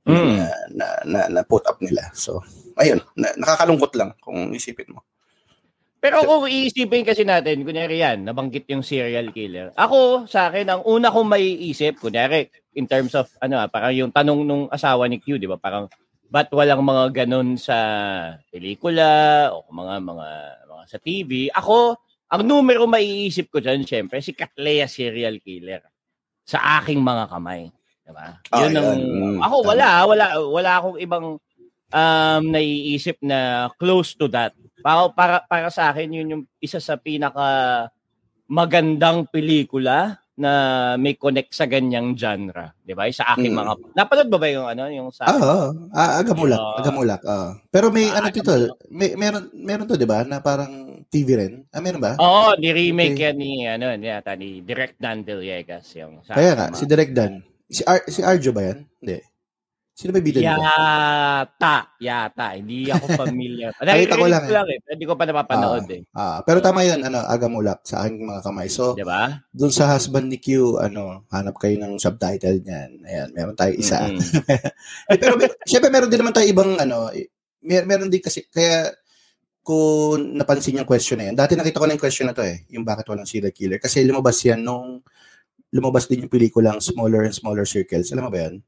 [0.06, 0.38] Mm.
[0.38, 2.14] na, na, na, na put up nila.
[2.14, 2.38] So,
[2.78, 5.02] ayun, na, nakakalungkot lang kung isipin mo.
[6.06, 9.74] Pero kung iisipin kasi natin, kunyari yan, nabanggit yung serial killer.
[9.74, 12.46] Ako, sa akin, ang una kong maiisip, kunyari,
[12.78, 15.58] in terms of, ano, ah, parang yung tanong nung asawa ni Q, di ba?
[15.58, 15.90] Parang,
[16.30, 17.78] ba't walang mga ganun sa
[18.54, 20.28] pelikula o mga, mga,
[20.70, 21.50] mga sa TV?
[21.50, 21.98] Ako,
[22.30, 25.82] ang numero maiisip ko dyan, syempre, si Katlea serial killer
[26.46, 27.74] sa aking mga kamay.
[28.06, 28.38] Di ba?
[28.54, 29.00] Ah, Yun ang, yun.
[29.02, 31.26] Mm, ako, wala, wala, wala akong ibang
[31.90, 34.54] um, naiisip na close to that.
[34.86, 37.90] Para, para, para sa akin, yun yung isa sa pinaka
[38.46, 40.52] magandang pelikula na
[40.96, 42.76] may connect sa ganyang genre.
[42.78, 43.08] Di ba?
[43.10, 43.58] Sa aking Mm.
[43.58, 43.72] mga...
[43.96, 44.84] Napanood ba ba yung ano?
[44.86, 45.68] Yung sa Ah, oo.
[45.90, 46.78] Ah, agamulak, Yeah.
[46.84, 47.22] agamulak.
[47.26, 47.58] Ah.
[47.72, 48.52] Pero may Ah, ano dito,
[48.92, 50.70] may meron meron to 'di ba na parang
[51.08, 51.54] TV rin.
[51.72, 52.20] Ah, meron ba?
[52.20, 53.26] Oo, ni-remake Okay.
[53.26, 55.88] yan ni, ano, ni, yata, ni Direct Dan Villegas.
[55.96, 57.34] Yung sa Kaya nga, mga- si Direk Dan.
[57.66, 58.78] Si Ar- si Arjo ba 'yan?
[59.02, 59.18] Hindi.
[59.96, 60.60] Sino ba bida nito?
[60.60, 62.46] Yata, yata.
[62.60, 63.72] Hindi ako familiar.
[63.80, 64.80] Nakita ko lang Naririnig lang eh.
[64.92, 66.02] Hindi ko pa napapanood eh.
[66.12, 68.68] Ah, pero tama 'yun, ano, agamulak sa aking mga kamay.
[68.68, 69.40] So, Di ba?
[69.56, 72.92] doon sa husband ni Q, ano, hanap kayo ng subtitle niyan.
[73.08, 74.04] Ayan, meron tayo isa.
[74.04, 74.20] Mm-mm.
[75.10, 77.32] Eh, pero mer- syempre meron din naman tayo ibang ano, eh,
[77.64, 78.92] mer- meron din kasi kaya
[79.64, 81.40] kung napansin yung question na yan.
[81.40, 83.80] Dati nakita ko na yung question na to eh, yung bakit walang serial killer.
[83.80, 85.00] Kasi lumabas yan nung
[85.72, 88.12] lumabas din yung pelikulang Smaller and Smaller Circles.
[88.12, 88.60] Alam mo ba yan?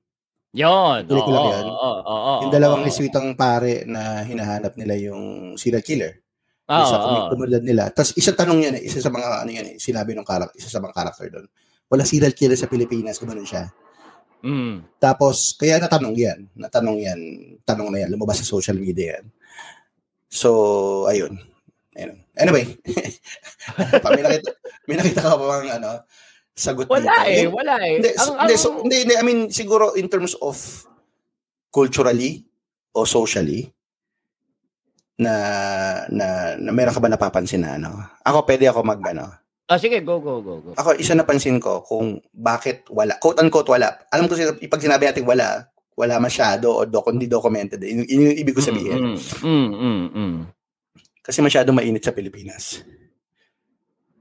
[0.57, 0.99] Yun.
[1.05, 1.65] Pelikula oo, ba yan?
[1.69, 2.87] oo, oo, yung dalawang oo.
[2.89, 6.17] niswitang pare na hinahanap nila yung serial killer.
[6.65, 7.05] Oo, Yung sa oo.
[7.05, 7.83] comi- komunidad nila.
[7.93, 10.73] Tapos isang tanong yan eh, isa sa mga ano yan eh, sinabi ng karakter, isa
[10.73, 11.45] sa mga karakter doon.
[11.87, 13.69] Wala serial killer sa Pilipinas, gumanon siya.
[14.43, 15.01] Mm.
[15.01, 16.39] Tapos, kaya natanong yan.
[16.53, 17.19] Natanong yan.
[17.65, 18.09] Tanong na yan.
[18.13, 19.25] Lumabas sa social media yan.
[20.29, 20.49] So,
[21.09, 21.39] ayun.
[21.95, 22.21] ayun.
[22.37, 22.75] Anyway.
[24.03, 24.51] pag, may nakita,
[24.87, 25.91] May nakita ka pa bang ano,
[26.57, 27.29] sagot Wala dito?
[27.29, 28.01] eh, wala eh.
[28.01, 30.57] Hindi, Ang, hindi, ang- so, hindi, hindi, I mean, siguro in terms of
[31.69, 32.41] culturally
[32.91, 33.69] o socially,
[35.17, 35.33] na,
[36.09, 37.93] na, na meron ka ba napapansin na ano?
[38.21, 39.29] Ako, pwede ako mag, ano,
[39.67, 40.71] Ah, sige, go, go, go, go.
[40.73, 43.99] ako, isa napansin ko kung bakit wala, quote unquote wala.
[44.09, 47.83] Alam ko, pag sinabi natin wala, wala masyado o doc, hindi documented.
[47.83, 48.95] Yun, yun yung ibig ko sabihin.
[48.95, 50.35] Mm, mm, mm, mm.
[51.19, 52.79] Kasi masyado mainit sa Pilipinas.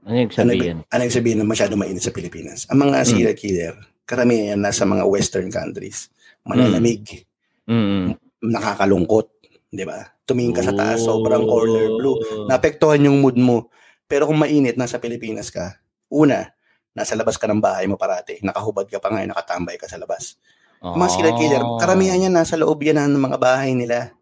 [0.07, 0.77] Ano yung sabihin?
[0.87, 2.63] ano yung sabihin na masyado mainit sa Pilipinas?
[2.71, 3.07] Ang mga Mm.
[3.07, 3.75] serial killer,
[4.07, 6.07] karamihan nasa mga western countries.
[6.47, 7.27] Malalamig,
[7.67, 8.07] Mm, mm.
[8.47, 9.27] nakakalungkot,
[9.67, 10.07] di ba?
[10.23, 11.59] Tumingin ka sa taas, sobrang Oh.
[11.59, 12.17] color blue.
[12.47, 13.67] Naapektuhan yung mood mo.
[14.07, 15.75] Pero kung mainit, nasa Pilipinas ka,
[16.07, 16.55] una,
[16.95, 18.39] nasa labas ka ng bahay mo parati.
[18.39, 20.39] Nakahubad ka pa nga, nakatambay ka sa labas.
[20.79, 21.75] Yung mga serial killer, Ah.
[21.83, 24.15] karamihan yan nasa loob yan ng mga bahay nila.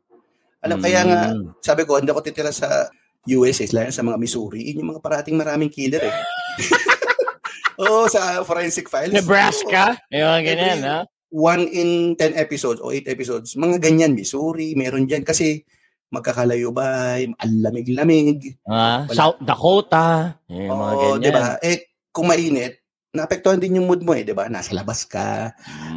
[0.65, 1.61] Alam, kaya nga, Mm.
[1.61, 2.89] sabi ko, hindi ako titira sa
[3.25, 6.15] USA, lalo sa mga Missouri, yun yung mga parating maraming killer eh.
[7.81, 9.11] Oo, sa forensic files.
[9.11, 9.99] Nebraska?
[10.13, 10.99] Yung mga ganyan, ha?
[11.35, 15.27] one in 10 episodes o 8 episodes, mga ganyan, Missouri, meron dyan.
[15.27, 15.67] Kasi
[16.07, 18.55] magkakalayo ba, ang lamig-lamig.
[18.63, 19.11] Ah, Wala.
[19.17, 20.39] South Dakota.
[20.47, 21.19] Yung mga Oo, ganyan.
[21.19, 21.45] di ba?
[21.59, 21.77] Eh,
[22.15, 22.84] kung mainit,
[23.15, 24.45] naapektuhan din yung mood mo eh, di ba?
[24.45, 25.55] Nasa labas ka.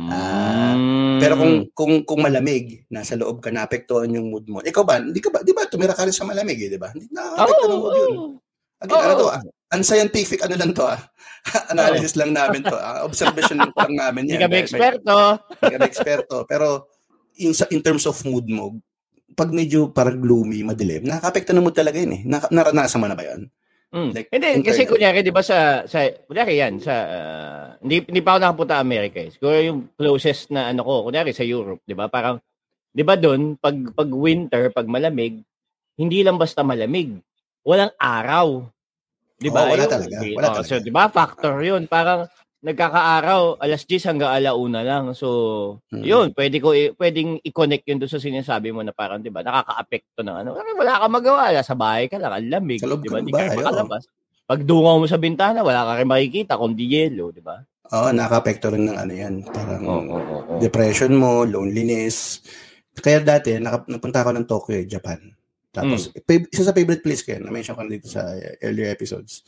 [0.08, 1.18] Mm.
[1.18, 4.62] Pero kung kung kung malamig, nasa loob ka, naapektuhan yung mood mo.
[4.62, 6.94] Ikaw ba, hindi ka ba, di ba, tumira ka rin sa malamig eh, di ba?
[6.94, 8.14] Hindi Oo, nakakapektuhan ng mood yun.
[8.78, 9.20] Again, ano Oo.
[9.20, 9.42] to, ah,
[9.74, 11.00] unscientific, ano lang to ah.
[11.74, 12.78] Analysis lang namin to.
[12.78, 13.02] ah.
[13.02, 14.42] Observation lang namin Hindi yan.
[14.46, 15.16] kami May- may- eksperto.
[15.58, 16.36] Hindi ka na eksperto.
[16.46, 16.66] Pero
[17.42, 18.78] in, sa, in terms of mood mo,
[19.34, 22.22] pag medyo parang gloomy, madilim, nakaka-apekto ng mood talaga yun eh.
[22.22, 23.50] Nak- naranasan mo na ba yun?
[23.88, 24.12] Mm.
[24.12, 28.36] Like, hindi, kasi kunyari, di ba sa, sa kunyari yan, sa, ah, hindi, hindi pa
[28.36, 29.32] ako nakapunta Amerika eh.
[29.32, 32.12] Siguro yung closest na ano ko, kunyari sa Europe, di ba?
[32.12, 32.36] Parang,
[32.92, 35.40] di ba doon, pag, pag winter, pag malamig,
[35.96, 37.16] hindi lang basta malamig.
[37.64, 38.68] Walang araw.
[39.40, 39.64] Di ba?
[39.64, 40.16] Oo, wala talaga.
[40.20, 40.68] Wala oh, talaga.
[40.68, 41.08] So, di ba?
[41.08, 41.88] Factor yun.
[41.88, 45.14] Parang, nagkakaaraw, alas 10 hanggang alauna lang.
[45.14, 46.02] So, Mm.
[46.02, 50.26] yun, pwede ko, pwedeng i-connect yun doon sa sinasabi mo na parang, di ba, nakaka-apekto
[50.26, 50.48] ng ano.
[50.54, 52.82] Wala kang magawa, sa bahay ka lang, ang lamig.
[52.82, 53.22] Di ba?
[53.22, 54.10] Di ka makalabas.
[54.48, 57.60] Pag dungaw mo sa bintana, wala ka rin makikita kundi yelo, di ba?
[57.88, 59.34] Oo, nakaka-apekto rin ng ano yan.
[59.44, 60.58] Parang Oo, oo, oo.
[60.58, 62.42] depression mo, loneliness.
[62.98, 65.20] Kaya dati, napunta ako ng Tokyo, Japan.
[65.70, 66.20] Tapos, Hmm.
[66.26, 68.24] fav- isa sa favorite place ko yan, na-mention ko na dito sa
[68.58, 69.44] earlier episodes.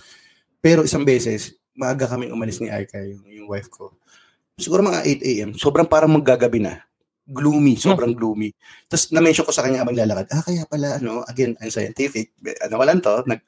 [0.61, 3.97] Pero isang beses, maaga kami umalis ni Aika, yung, yung wife ko.
[4.55, 5.51] Siguro mga 8 a.m.
[5.57, 6.85] Sobrang parang maggagabi na.
[7.25, 8.53] Gloomy, sobrang gloomy.
[8.85, 12.37] Tapos na-mention ko sa kanya habang lalakad, ah, kaya pala, ano, again, unscientific.
[12.61, 13.41] Ano ko lang to, nag,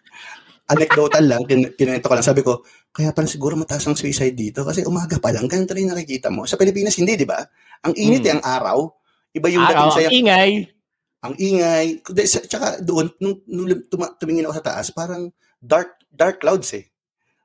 [0.65, 2.25] anecdotal lang, kin- kinento ko lang.
[2.25, 5.91] Sabi ko, kaya pala siguro mataas ang suicide dito kasi umaga pa lang, ganito rin
[5.91, 6.47] nakikita mo.
[6.47, 7.43] Sa Pilipinas, hindi, di ba?
[7.83, 8.29] Ang init Hmm.
[8.29, 8.79] eh, ang araw.
[9.33, 10.51] Iba yung Araw, dating sa ang ingay.
[11.21, 11.87] ang ingay.
[12.47, 13.69] Tsaka doon, nung, nung
[14.17, 16.92] tumingin ako sa taas, parang dark dark clouds eh.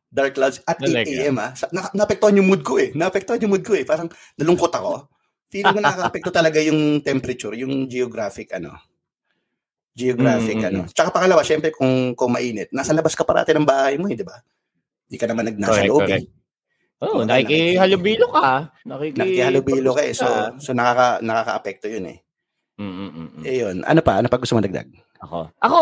[0.07, 1.09] Dark clouds at 8 Talaga?
[1.11, 1.35] a.m.
[1.37, 1.51] ah.
[1.75, 2.95] Na, naapektuhan yung mood ko eh.
[2.95, 3.83] Naapektuhan yung mood ko eh.
[3.83, 4.07] Parang
[4.39, 5.11] nalungkot ako.
[5.51, 8.71] Feeling ko nakaka-apekto talaga yung temperature, yung geographic ano.
[9.97, 10.81] Geographic Mm, mm, ano.
[10.87, 14.23] Tsaka pangalawa, syempre kung, kung mainit, nasa labas ka parati ng bahay mo eh, di
[14.23, 14.37] ba?
[15.09, 16.23] Hindi ka naman nag nasa Correct, loob correct.
[16.23, 16.35] eh.
[16.97, 18.73] Oh, Kumbaga, nakikihalubilo ka.
[18.87, 20.13] Nakiki Nakikihalubilo ka eh.
[20.17, 20.25] So,
[20.57, 22.17] so nakaka, nakaka-apekto yun eh.
[22.77, 23.43] Mm, mm, mm, mm.
[23.45, 23.75] Eh yun.
[23.85, 24.21] Ano pa?
[24.21, 24.87] Ano pa gusto mo dagdag?
[25.21, 25.49] Ako.
[25.61, 25.77] Ako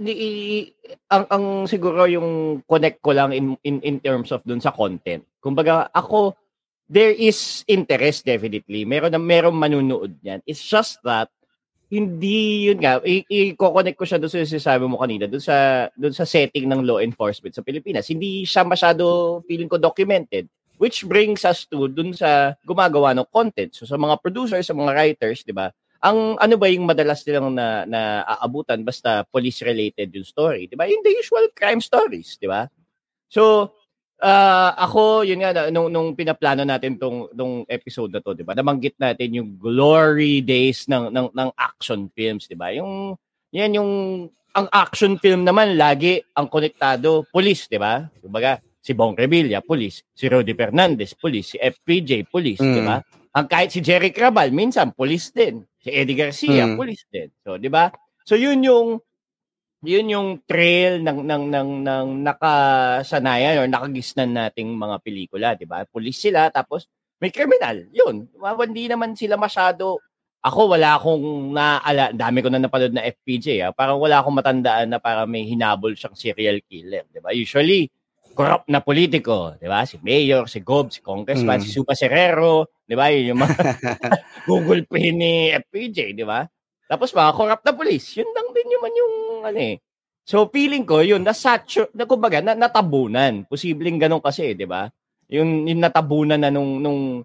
[0.00, 0.64] di
[1.12, 5.20] ang ang siguro yung connect ko lang in in in terms of dun sa content.
[5.44, 6.32] Kumbaga ako
[6.88, 8.88] there is interest definitely.
[8.88, 10.40] Meron meron manunood niyan.
[10.48, 11.28] It's just that
[11.92, 16.24] hindi yun nga i-connect ko siya doon sa sinasabi mo kanina doon sa doon sa
[16.24, 18.08] setting ng law enforcement sa Pilipinas.
[18.08, 20.48] Hindi siya masyado feeling ko documented
[20.80, 23.68] which brings us to doon sa gumagawa ng content.
[23.76, 25.68] So sa mga producers, sa mga writers, 'di ba?
[26.00, 30.76] Ang ano ba yung madalas nilang na, na aabutan basta police related yung story, 'di
[30.76, 30.88] ba?
[30.88, 32.64] Yung the usual crime stories, 'di ba?
[33.28, 33.76] So
[34.24, 38.56] ah, ako yun nga nung nung pinaplano natin tong tong episode na to, 'di ba?
[38.56, 42.72] Nabanggit natin yung glory days ng ng ng action films, 'di ba?
[42.72, 43.12] Yung
[43.52, 43.92] yan yung
[44.50, 48.08] ang action film naman lagi ang konektado police, 'di ba?
[48.24, 52.72] Kumbaga si Bong Revilla, police, si Rudy Fernandez, police, si FPJ, police, Mm.
[52.74, 52.96] 'di ba?
[53.30, 55.62] Ang kahit si Jerry Crabal, minsan police din.
[55.78, 56.74] Si Eddie Garcia, Mm.
[56.80, 57.28] police din.
[57.44, 57.92] So, 'di ba?
[58.26, 58.98] So, yun yung
[59.80, 65.84] yun yung trail ng ng ng ng nakasanayan or nakagisnan nating mga pelikula, 'di ba?
[65.88, 66.88] Police sila tapos
[67.20, 67.84] may criminal.
[67.92, 68.28] Yun.
[68.32, 70.00] Hindi naman sila masyado
[70.40, 73.72] ako wala akong naala, dami ko na napanood na FPJ, ah.
[73.76, 77.28] parang wala akong matandaan na para may hinabol siyang serial killer, 'di ba?
[77.36, 77.92] Usually
[78.34, 79.84] corrupt na politiko, 'di ba?
[79.84, 81.64] Si mayor, si gob, si congressman, Mm.
[81.64, 83.10] si Supa Serrero, 'di ba?
[83.12, 83.56] Yun yung mga
[84.48, 86.46] Google Pay ni FPJ, 'di ba?
[86.90, 89.14] Tapos mga corrupt na police, yun lang din naman yung
[89.46, 89.76] ano eh.
[90.26, 93.46] So feeling ko yun nasatur na kumbaga na, natabunan.
[93.50, 94.86] Posibleng ganun kasi, 'di ba?
[95.30, 97.22] Yung, yung natabunan na nung nung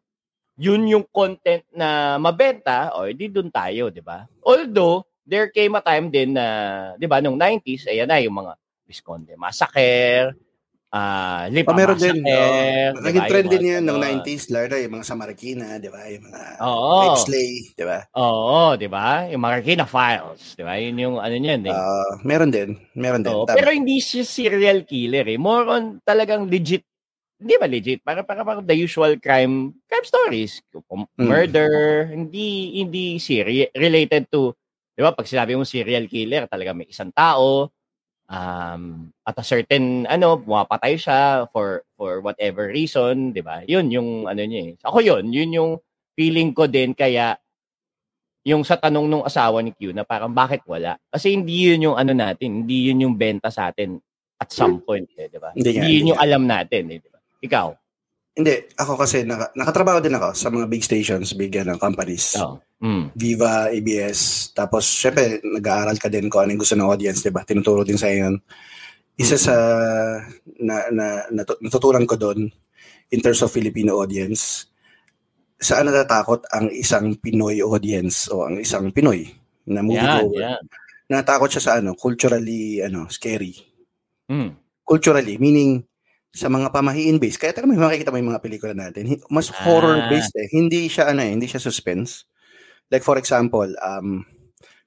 [0.55, 4.23] yun yung content na mabenta, o edi doon tayo, 'di ba?
[4.45, 6.45] Although there came a time din na,
[6.95, 8.53] 'di ba, nung 90s, ayan na yung mga
[8.85, 10.37] Visconde Massacre,
[10.95, 12.23] ah, Lipa Oh, meron din.
[12.23, 14.23] Oh, naging trend din yan ng ganon.
[14.23, 16.01] 90s, lalo na yung mga sa Marikina, di ba?
[16.07, 16.41] Yung mga.
[17.03, 17.99] Rape Slay, di ba?
[18.15, 19.27] Oo, 'di ba?
[19.27, 20.79] Yung Marikina Files, 'di ba?
[20.79, 21.75] Yun yung ano niyan, eh.
[21.75, 22.79] Ah, meron din.
[22.95, 23.35] Meron din.
[23.35, 23.51] Tama.
[23.51, 25.35] pero hindi siya serial killer eh.
[25.35, 26.87] More on talagang legit.
[27.35, 27.99] Hindi ba legit?
[27.99, 30.63] Para para para the usual crime crime stories.
[30.71, 31.05] Mm.
[31.19, 31.69] Murder,
[32.15, 34.55] hindi hindi seri related to
[34.95, 35.11] 'di ba?
[35.11, 37.69] Pag sinabi mo serial killer, talaga may isang tao
[38.29, 43.61] um at a certain ano, pumapatay siya for for whatever reason, 'di ba?
[43.65, 44.81] 'Yun yung ano niya eh.
[44.81, 45.71] Ako 'yun, 'yun yung
[46.17, 47.37] feeling ko din kaya
[48.45, 51.01] yung sa tanong nung asawa ni Q na parang bakit wala?
[51.09, 53.97] Kasi hindi yun yung ano natin, hindi yun yung benta sa atin
[54.37, 55.49] at some point, eh, di ba?
[55.57, 57.17] Hindi Hindi yun yung alam natin, eh, di ba?
[57.41, 57.67] Ikaw?
[58.35, 62.35] Hindi, ako kasi naka, nakatrabaho din ako sa mga big stations, big ano, companies.
[62.35, 62.59] Oh.
[62.83, 63.15] Mm.
[63.15, 64.51] Viva, ABS.
[64.51, 67.47] Tapos, syempre, nag-aaral ka din kung ano yung gusto ng audience, di ba?
[67.47, 68.35] Tinuturo din sa yun.
[69.15, 69.55] Isa sa
[70.59, 72.51] na, na, natu- natutunan ko doon
[73.15, 74.67] in terms of Filipino audience,
[75.55, 79.31] saan natatakot ang isang Pinoy audience o ang isang Pinoy
[79.71, 80.41] na Yan, moviegoer.
[80.43, 80.63] yan.
[81.07, 83.55] Natatakot siya sa ano, culturally ano, scary.
[84.27, 84.51] Mm.
[84.83, 85.85] Culturally, meaning
[86.35, 87.39] sa mga pamahiin based.
[87.39, 89.07] Kaya talaga may makikita mo yung mga pelikula natin.
[89.31, 89.63] Mas Ah.
[89.63, 90.51] horror based eh.
[90.51, 92.27] Hindi siya ano eh, hindi siya suspense.
[92.91, 94.27] Like for example, um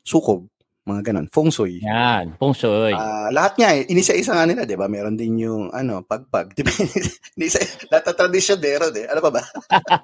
[0.05, 0.49] Sukob,
[0.89, 1.85] mga ganun, Feng Shui.
[1.85, 2.93] Yan, Feng Shui.
[2.97, 4.89] Ah, lahat nga eh, inisa-isa nga nila, 'di ba?
[4.89, 6.73] Meron din yung ano, pagpag, 'di ba?
[7.37, 7.61] Inisa,
[7.93, 9.05] lahat ng tradisyon meron eh.
[9.09, 9.43] Ano pa ba?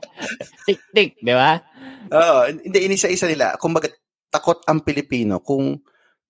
[0.68, 1.57] Tik-tik, di ba?
[2.12, 3.57] Oo, hindi inisa-isa nila.
[3.57, 3.88] Kumbaga
[4.28, 5.78] takot ang Pilipino kung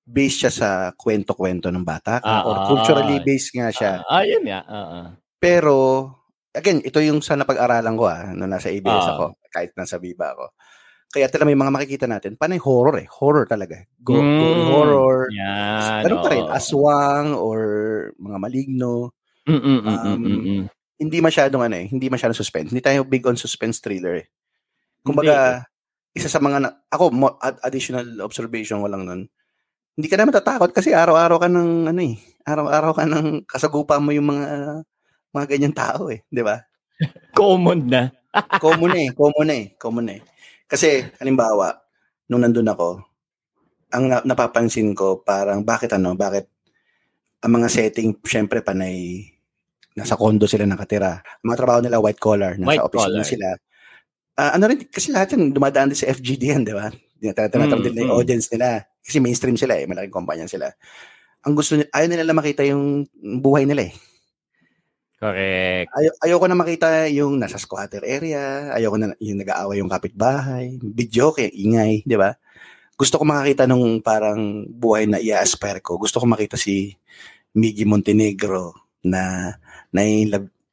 [0.05, 2.65] based siya sa kwento-kwento ng bata Ah, or ah.
[2.69, 4.05] culturally based nga siya.
[4.05, 4.61] Ah, ah, yun nga.
[4.69, 5.01] Oo.
[5.41, 5.77] Pero,
[6.53, 9.13] again, ito yung sa napag-aralan ko ah, nung nasa ABS Ah.
[9.17, 10.53] ako, kahit nasa Viva ako.
[11.15, 13.07] Kaya talaga may mga makikita natin, panay horror eh.
[13.07, 13.79] Horror talaga.
[14.03, 14.39] Go, Mm.
[14.41, 15.19] gory horror.
[15.31, 16.03] Yan.
[16.11, 17.61] Ano pa rin, aswang or
[18.19, 19.15] mga maligno.
[19.47, 20.65] Mm, mm, mm, um.
[20.99, 22.73] Hindi masyadong ano eh, hindi masyadong suspense.
[22.75, 24.27] Hindi tayo big on suspense thriller eh.
[25.07, 25.63] Kumbaga,
[26.17, 27.13] isa sa mga, na, ako,
[27.63, 29.23] additional observation ko lang nun,
[29.95, 34.11] hindi ka na matatakot kasi araw-araw ka ng, ano eh, araw-araw ka ng kasagupan mo
[34.11, 34.47] yung mga,
[35.31, 36.59] mga ganyan tao eh, di ba?
[37.39, 38.03] Common na.
[38.63, 40.21] Common eh, common eh, common eh.
[40.67, 41.71] Kasi, halimbawa,
[42.27, 42.99] nung nandun ako,
[43.95, 46.51] ang na- napapansin ko, parang bakit ano, bakit
[47.47, 49.23] ang mga setting, syempre panay,
[49.95, 51.23] nasa condo sila nakatira.
[51.45, 53.23] Ang mga trabaho nila, white collar, nasa White office collar.
[53.23, 53.49] sila.
[54.35, 56.91] Ah, ano rin, kasi lahat yan, dumadaan din sa FGD yan, di ba?
[57.25, 58.21] Tinatanong Mm, din yung mm.
[58.21, 58.85] audience nila.
[59.01, 60.69] Kasi mainstream sila eh, malaking kumpanya sila.
[61.49, 63.09] Ang gusto nila, ayaw nila makita yung
[63.41, 63.95] buhay nila eh.
[65.25, 65.89] Correct.
[65.89, 71.33] Ay, ayoko na makita yung nasa squatter area, ayoko na yung nag-aaway yung kapitbahay, video
[71.33, 72.37] kay ingay, di ba?
[72.95, 75.97] Gusto ko makakita nung parang buhay na i-aspire ko.
[75.97, 76.93] Gusto ko makita si
[77.57, 79.55] Miggy Montenegro na
[79.95, 80.03] na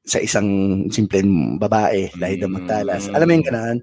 [0.02, 0.50] sa isang
[0.90, 3.08] simpleng babae, lahi ng magtalas.
[3.08, 3.14] Mm.
[3.16, 3.78] Alam mo yung ganun?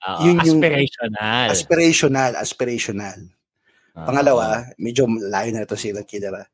[0.00, 1.46] Oo, Yun yung- aspirational.
[1.52, 3.18] Aspirational, aspirational.
[3.92, 4.06] Oo.
[4.06, 6.34] Pangalawa, medyo layo na ito si Killer.
[6.36, 6.48] ah.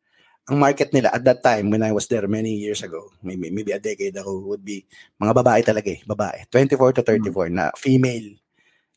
[0.46, 3.74] Ang market nila at that time when I was there many years ago, maybe, maybe
[3.74, 4.86] a decade ago, would be
[5.18, 6.46] mga babae talaga eh, babae.
[6.50, 8.38] 24 to 34 na female.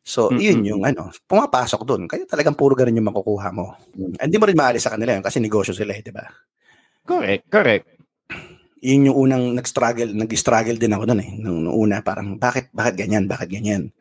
[0.06, 2.04] So, Mm, yun yung ano, pumapasok doon.
[2.06, 3.74] Kaya talagang puro ganun yung makukuha mo.
[3.98, 4.18] Mm.
[4.22, 6.26] Hindi mo rin maalis sa kanila yun kasi negosyo sila eh, di ba?
[7.06, 7.86] Correct, correct.
[8.80, 11.32] Yun yung unang nag-struggle, nag-struggle din ako doon eh.
[11.36, 13.92] Nung, nung una, parang bakit, bakit ganyan, bakit ganyan?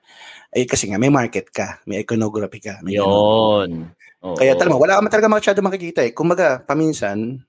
[0.55, 2.79] Eh kasi nga, may market ka, may iconography ka.
[2.87, 2.97] May.
[2.97, 3.91] Yun.
[4.23, 4.35] Oo.
[4.38, 6.14] Kaya talaga, wala ka talaga masyado makikita eh.
[6.14, 7.43] Kumbaga, paminsan,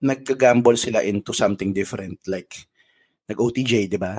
[0.00, 2.16] nag-gamble sila into something different.
[2.24, 2.68] Like,
[3.28, 4.16] nag-OTJ, di ba?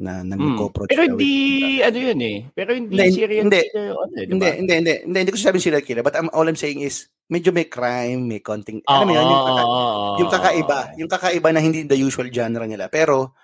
[0.00, 0.32] Na Mm.
[0.32, 1.34] nag-co-approach Pero hindi,
[1.78, 2.38] ano yun eh.
[2.50, 3.60] Pero hindi, Hindi, serial hindi.
[3.62, 6.00] killer ano eh, di Hindi, hindi, hindi, hindi, hindi ko sasabihin serial killer.
[6.00, 6.96] But um, all I'm saying is,
[7.28, 10.78] medyo may crime, may konting, alam mo yun, yung, kaka- Oo, yung kakaiba.
[10.96, 12.88] Yung kakaiba na hindi the usual genre nila.
[12.88, 13.36] Pero,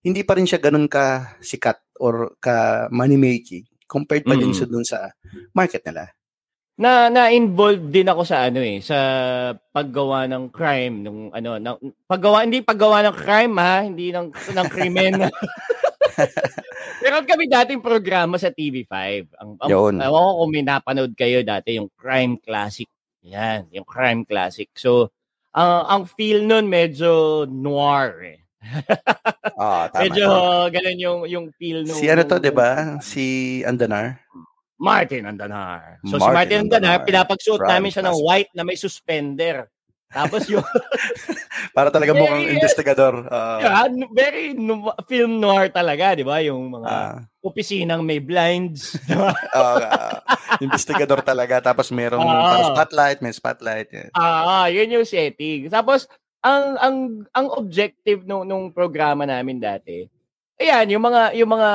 [0.00, 4.58] hindi pa rin siya ganun ka sikat or ka money-making compared pa din Mm.
[4.58, 4.98] sa dun sa
[5.52, 6.12] market nila.
[6.72, 8.96] na na-involved din ako sa ano eh sa
[9.70, 14.68] paggawa ng crime nung ano ng paggawa hindi paggawa ng crime ha hindi ng ng
[14.72, 15.12] krimen
[17.00, 18.94] Meron kami dating programa sa TV5
[19.34, 19.94] ang, ang Yun.
[19.98, 22.86] ewan ko kung may napanood kayo dati yung Crime Classic
[23.20, 25.10] yan yung Crime Classic so
[25.50, 28.38] ang ang feel nun medyo noir eh
[29.54, 30.02] Ah, tama.
[30.04, 30.70] medyo tama.
[30.70, 32.98] ganun yung yung feel nung Si ano to, 'di ba?
[33.00, 33.24] Si
[33.62, 34.22] Andanar.
[34.76, 36.02] Martin Andanar.
[36.04, 37.06] So si Martin Martin Andanar, Andanar.
[37.06, 39.70] pinapagsuot namin siya ng white na may suspender.
[40.12, 40.62] Tapos yung
[41.76, 43.14] Para talaga Very, mukhang investigador.
[43.32, 46.44] Uh, yeah, very no- film noir talaga, 'di ba?
[46.44, 49.32] Yung mga ah, opisinang may blinds, 'di ba?
[49.56, 50.16] ah, ah,
[50.60, 51.64] investigador talaga.
[51.64, 53.88] Tapos merong parang spotlight, may spotlight.
[54.12, 55.72] Ah, yun yung setting.
[55.72, 56.04] Tapos
[56.44, 56.96] ang ang
[57.32, 60.04] ang objective nung nung programa namin dati.
[60.60, 61.70] Ayan, yung mga yung mga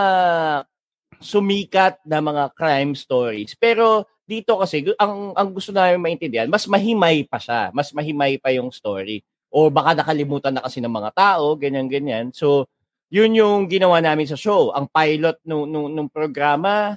[1.18, 3.58] sumikat na mga crime stories.
[3.58, 7.72] Pero dito kasi ang ang gusto namin maintindihan, mas mahimay pa siya.
[7.72, 9.24] Mas mahimay pa yung story.
[9.48, 12.36] O baka nakalimutan na kasi ng mga tao, ganyan ganyan.
[12.36, 12.68] So,
[13.08, 14.76] yun yung ginawa namin sa show.
[14.76, 16.92] Ang pilot nung nung, nung programa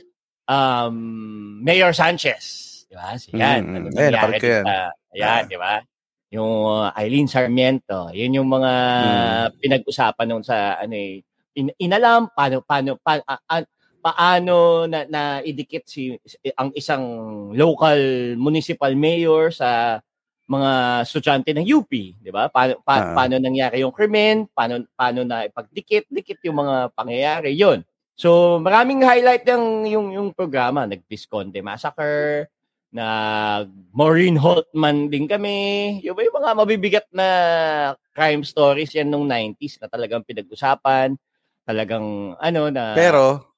[0.44, 0.94] um
[1.62, 2.42] Mayor Sanchez,
[2.90, 3.14] di ba?
[3.14, 3.62] Si yan.
[3.62, 4.64] Mm, Ano ko yan.
[4.66, 5.46] sa- Ayan, Ah.
[5.46, 5.74] di ba?
[6.30, 9.46] Yung uh, Eileen Sarmiento, yun yung mga Mm.
[9.58, 11.22] pinag-usapan nung sa ano eh,
[11.54, 16.16] in- inalam paano paano pa, a- a- paano na, na idikit si
[16.56, 17.04] ang isang
[17.54, 18.00] local
[18.40, 20.00] municipal mayor sa
[20.50, 20.70] mga
[21.06, 22.50] estudyante ng UP, di ba?
[22.50, 23.14] Paano pa, Ah.
[23.14, 27.86] paano nangyari yung krimen, paano paano na ipagdikit, dikit yung mga pangyayari, yon.
[28.18, 32.50] So, maraming highlight ng yung yung programa, nag-Visconde Massacre,
[32.90, 35.56] nag Maureen Holtman din kami.
[36.02, 37.28] Yung, yung mga mabibigat na
[38.10, 41.14] crime stories yan nung 90s na talagang pinag-usapan.
[41.62, 43.49] Talagang ano na Pero,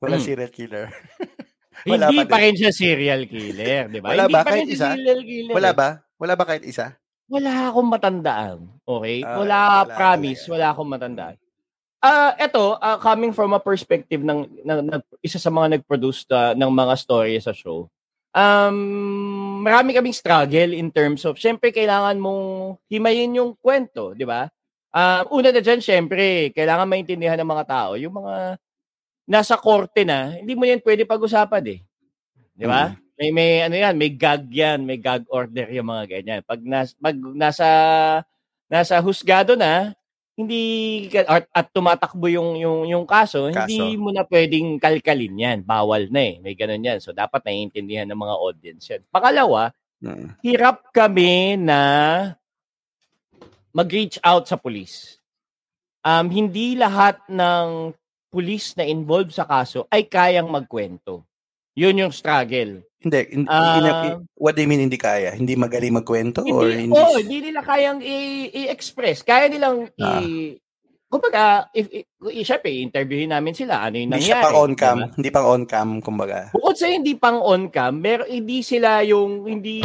[0.00, 0.24] wala Mm.
[0.24, 0.86] serial killer.
[1.88, 4.12] wala hindi pa rin siya serial killer, di ba?
[4.12, 4.40] Wala hindi ba?
[4.44, 4.88] Kahit isa?
[4.96, 5.54] killer.
[5.54, 5.76] Wala eh.
[5.76, 5.88] ba?
[6.20, 6.86] Wala ba kahit isa?
[7.30, 8.58] Wala akong matandaan.
[8.84, 9.22] Okay?
[9.22, 10.52] Ah, wala, wala promise, talaga.
[10.52, 11.36] wala akong matandaan.
[12.00, 16.52] Ah, eto, ah, coming from a perspective ng, ng, ng isa sa mga nag-produce ah,
[16.56, 17.88] ng mga story sa show.
[18.30, 24.48] Um, marami kaming struggle in terms of, syempre, kailangan mong himayin yung kwento, di ba?
[24.90, 28.58] Ah, una na dyan, syempre, kailangan maintindihan ng mga tao, yung mga
[29.30, 31.80] nasa korte na, hindi mo yan pwede pag-usapan eh.
[32.58, 32.98] Di ba?
[33.14, 36.40] May, may, ano yan, may gag yan, may gag order yung mga ganyan.
[36.42, 37.68] Pag, nas, pag nasa,
[38.66, 39.94] nasa husgado na,
[40.40, 40.62] hindi
[41.12, 43.68] at, at tumatakbo yung yung yung kaso, Kaso.
[43.68, 45.58] hindi mo na pwedeng kalkalin yan.
[45.68, 46.34] Bawal na eh.
[46.40, 46.96] May ganun yan.
[46.96, 49.04] So dapat naiintindihan ng mga audience yan.
[49.12, 49.68] Pangalawa,
[50.00, 50.32] Mm.
[50.40, 51.80] hirap kami na
[53.68, 55.20] mag-reach out sa police.
[56.00, 57.92] Um, hindi lahat ng
[58.30, 61.26] police na involved sa kaso ay kayang magkwento.
[61.74, 62.86] Yun yung struggle.
[63.00, 65.32] Hindi, hindi, hindi- what do you mean hindi kaya?
[65.32, 66.44] Hindi magaling magkwento?
[66.44, 66.94] or Hindi, hindi?
[66.94, 69.20] oh, hindi nila kayang i- i-express.
[69.20, 70.20] Kaya nilang Ah.
[70.20, 70.56] i-
[71.10, 73.82] Kumbaga, if, if, if syempre, interviewin namin sila.
[73.82, 74.30] Ano yung Hindi nangyari?
[74.30, 74.96] siya pang on-cam.
[75.00, 75.10] diba?
[75.18, 76.38] Hindi pang on-cam, kumbaga.
[76.54, 79.82] Bukod sa hindi pang on-cam, pero hindi sila yung, hindi,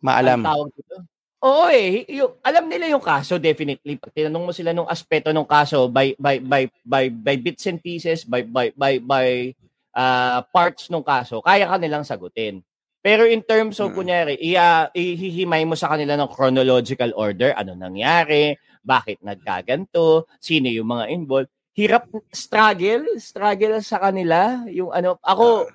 [0.00, 0.40] Maalam.
[0.40, 0.96] Ang tawag dito?
[1.40, 3.96] Oo eh, yung, alam nila yung kaso definitely.
[3.96, 7.80] Pag tinanong mo sila nung aspeto ng kaso by by by by by bits and
[7.80, 9.56] pieces, by by by by
[9.96, 12.60] uh, parts ng kaso, kaya ka nilang sagutin.
[13.00, 13.96] Pero in terms of Mm.
[13.96, 18.52] kunyari, iya ihihimay mo sa kanila ng chronological order, ano nangyari,
[18.84, 21.48] bakit nagkaganto, sino yung mga involved.
[21.72, 25.72] Hirap struggle, struggle sa kanila yung ano, ako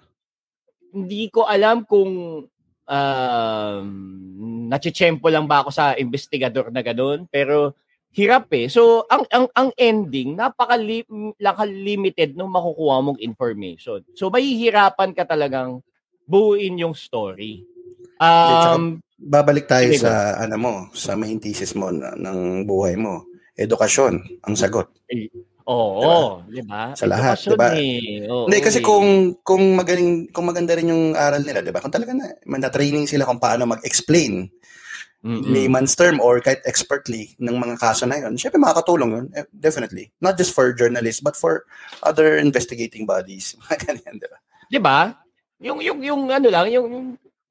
[0.93, 2.45] hindi ko alam kung
[2.86, 3.86] um,
[4.69, 7.74] nachichempo lang ba ako sa investigador na gano'n, pero
[8.15, 8.71] hirap eh.
[8.71, 14.02] So, ang ang ang ending, napaka-limited nung makukuha mong information.
[14.15, 15.84] So, mahihirapan ka talagang
[16.26, 17.67] buuin yung story.
[18.17, 23.28] Um, Babalik tayo Sige, sa ano mo, sa main thesis mo na, ng buhay mo.
[23.56, 24.91] Edukasyon ang sagot.
[25.65, 26.93] Oo, di ba?
[26.93, 27.73] Sa lahat, di ba?
[27.73, 28.25] eh.
[28.30, 28.86] Oo, Hindi kasi eh.
[28.86, 31.82] kung kung magaling kung maganda rin yung aral nila, 'di ba?
[31.82, 34.47] Kung talaga na na-training sila kung paano mag-explain
[35.25, 35.41] Mm-mm.
[35.41, 39.25] layman's term or kahit expertly ng mga kaso na yun, syempre makakatulong yun.
[39.34, 40.13] Eh, Definitely.
[40.21, 41.65] Not just for journalists, but for
[42.06, 43.58] other investigating bodies.
[43.65, 44.38] Mga ganyan, di ba?
[44.69, 44.99] Di ba?
[45.65, 47.08] Yung, yung, yung ano lang, yung, yung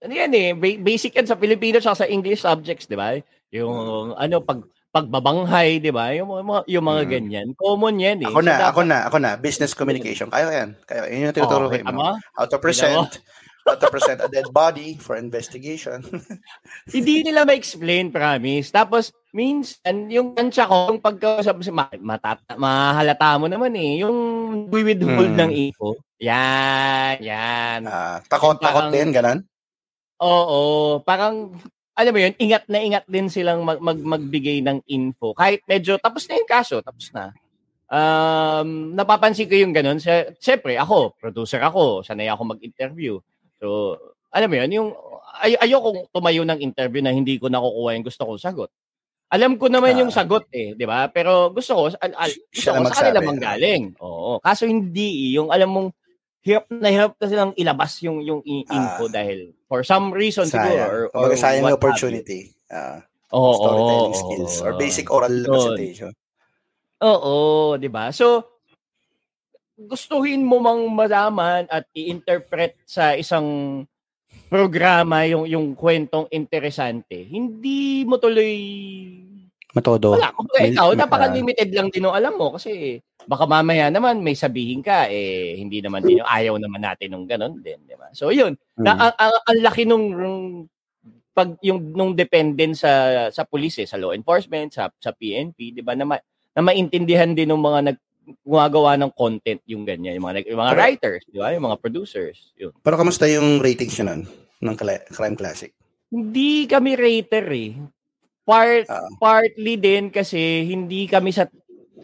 [0.06, 3.18] ano yan eh, ba- basic yan sa Filipino sa English subjects, di ba?
[3.50, 4.62] Yung ano, pag,
[4.94, 6.14] pagbabanghay, di ba?
[6.14, 7.10] Yung, mga- mga, yung mga Mm.
[7.10, 7.46] ganyan.
[7.52, 8.28] Common yan eh.
[8.30, 9.30] Ako So, na, dapat- ako na, ako na.
[9.36, 10.30] Business communication.
[10.30, 10.70] Kaya yan.
[10.80, 12.14] Kaya yun yung tinuturo Okay, ko tama?
[12.32, 13.10] How to present,
[13.64, 15.98] how to present a dead body for investigation.
[16.94, 18.70] Hindi nila ma-explain, promise.
[18.70, 24.16] Tapos, minsan, yung tansya ko, yung pagkausap ma- matat- mahalata mo naman eh, yung
[24.70, 25.40] withhold Hmm.
[25.40, 25.98] ng info.
[26.22, 27.80] Yan, yan.
[27.84, 29.42] Ah, takot, takot din, ganun.
[30.16, 31.58] Oo, parang
[31.94, 35.30] alam mo yun, ingat na ingat din silang mag, mag magbigay ng info.
[35.34, 37.30] Kahit medyo tapos na yung kaso, tapos na.
[37.86, 40.02] Um, napapansin ko yung ganun.
[40.42, 43.22] Siyempre, ako, producer ako, sanay ako mag-interview.
[43.62, 43.94] So,
[44.34, 44.88] alam mo yun, yung
[45.38, 48.70] ay ayokong tumayo ng interview na hindi ko nakukuha yung gusto kong sagot.
[49.34, 50.22] Alam ko naman yung Ah.
[50.22, 51.10] sagot eh, di ba?
[51.10, 53.82] Pero gusto ko, al, al, gusto ko sa kanila manggaling.
[53.98, 54.38] Oo.
[54.38, 55.88] Kaso hindi, yung alam mong
[56.44, 60.76] hirap na hirap na silang ilabas yung yung i- info dahil for some reason siguro
[60.84, 62.52] or, or Kumbaga, sayang yung opportunity.
[62.68, 63.34] Ah, you.
[63.34, 64.64] Oo, storytelling oo, skills oo.
[64.68, 65.48] or basic oral Yun.
[65.48, 66.12] presentation.
[67.00, 67.34] Oo,
[67.80, 68.12] 'di ba?
[68.12, 68.44] So
[69.74, 73.82] gustuhin mo mang malaman at i-interpret sa isang
[74.46, 77.26] programa yung yung kwentong interesante.
[77.26, 78.54] Hindi mo tuloy
[79.74, 80.14] Matodo.
[80.14, 80.30] wala.
[80.30, 84.32] Kung May- ikaw, may- napaka-limited lang din ng alam mo kasi baka mamaya naman may
[84.32, 88.08] sabihin ka eh hindi naman din yung ayaw naman natin nung ganun din, 'di ba?
[88.12, 88.84] So 'yun, Hmm.
[88.84, 90.38] na ang, ang, ang laki nung, nung
[91.30, 92.90] pag yung nung dependent sa
[93.28, 96.16] sa police eh, sa law enforcement, sa sa PNP, 'di ba na, ma,
[96.54, 97.98] na maintindihan din ng mga nag
[98.40, 101.50] gumagawa ng content yung ganyan, yung mga yung mga Pero- writers, 'di ba?
[101.50, 102.72] Yung mga producers, yun.
[102.78, 104.22] Pero kamusta yung ratings nyo nun?
[104.62, 104.76] Ng
[105.10, 105.74] Crime Classic?
[106.08, 107.74] Hindi kami rater eh.
[108.44, 109.08] Part Ah.
[109.16, 111.48] partly din kasi hindi kami sa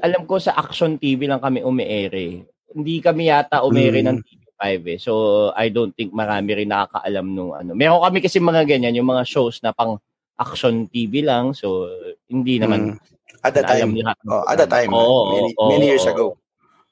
[0.00, 2.48] alam ko sa Action TV lang kami umiere.
[2.72, 4.06] Hindi kami yata umiere Mm.
[4.08, 4.98] ng TV5 eh.
[4.98, 5.12] So
[5.52, 7.76] I don't think marami rin nakakaalam nung ano.
[7.76, 10.00] Meron kami kasi mga ganyan, yung mga shows na pang
[10.34, 11.52] Action TV lang.
[11.52, 11.92] So
[12.26, 12.98] hindi naman Mm.
[13.40, 13.92] At that time.
[13.94, 14.16] lahat.
[14.26, 14.92] Oh, at that time.
[14.92, 16.12] Oo, many, oo, many years oo.
[16.12, 16.26] ago.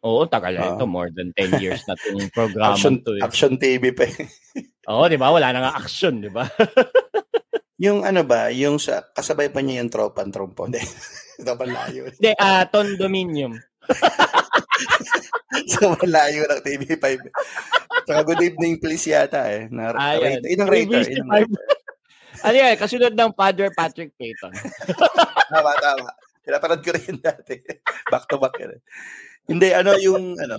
[0.01, 0.76] Oo, tagal na Oo.
[0.76, 0.84] ito.
[0.84, 3.24] More than 10 years na itong programa Action, to eh.
[3.24, 4.05] action TV pa.
[4.05, 4.28] eh.
[4.86, 5.28] Oo, di ba?
[5.28, 6.44] Wala na nga action, di ba?
[7.79, 10.66] yung ano ba, yung sa, kasabay pa niya yung tropan trompo.
[10.66, 10.83] Hindi.
[11.41, 12.11] Ito pa layo.
[12.11, 13.55] Hindi, ah, Condominium.
[15.70, 17.05] so malayo ng TV5.
[18.05, 19.70] Saka good evening please yata eh.
[19.70, 20.85] Na, Ah, inang rater.
[20.85, 21.07] ABC5.
[21.14, 21.64] Inang rater.
[22.47, 22.74] ano yan?
[22.74, 24.53] Kasunod ng Father Patrick Payton.
[25.49, 26.11] Tama, tama.
[26.43, 27.55] Pinapanood ko rin dati.
[28.09, 28.74] back to back yan.
[28.74, 28.81] eh.
[29.49, 30.57] Hindi, ano yung, ano,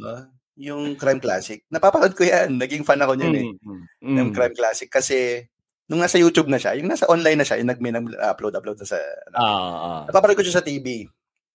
[0.56, 1.62] yung Crime Classic.
[1.68, 2.58] Napapanood ko yan.
[2.58, 3.46] Naging fan ako niyan eh.
[3.60, 4.90] Mm, mm, Ng Crime Classic.
[4.90, 5.46] Kasi,
[5.90, 7.82] nung nasa YouTube na siya, yung nasa online na siya, yung nag
[8.22, 8.98] upload upload na sa,
[9.30, 11.10] ano, Ah, napapanood ko siya sa TV.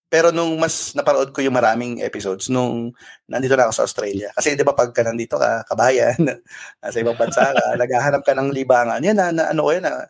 [0.05, 2.93] Pero nung mas naparood ko yung maraming episodes nung
[3.25, 4.29] nandito na ako sa Australia.
[4.37, 6.19] Kasi 'di ba pagka nandito ka, kabayan,
[6.83, 9.01] nasa ibang bansa ka, naghahanap ka ng libangan.
[9.01, 10.05] Yan na, na ano ko yan na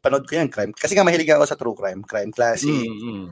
[0.00, 0.72] panood ko yan, crime.
[0.72, 3.26] Kasi nga mahilig ako sa true crime, crime classic, Mm, mm.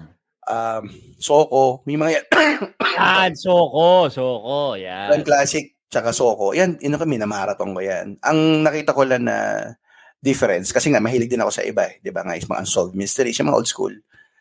[0.51, 0.85] um,
[1.17, 2.27] Soko, may mga yan.
[2.95, 5.11] Yan, Soko, Soko, yan.
[5.11, 6.55] crime classic, tsaka Soko.
[6.55, 8.15] Yan, ino kami, namarathon ko yan.
[8.23, 9.37] Ang nakita ko lang na
[10.25, 12.97] difference, kasi nga mahilig din ako sa iba, eh, di ba nga, is mga unsolved
[12.97, 13.95] mysteries, yung mga old school.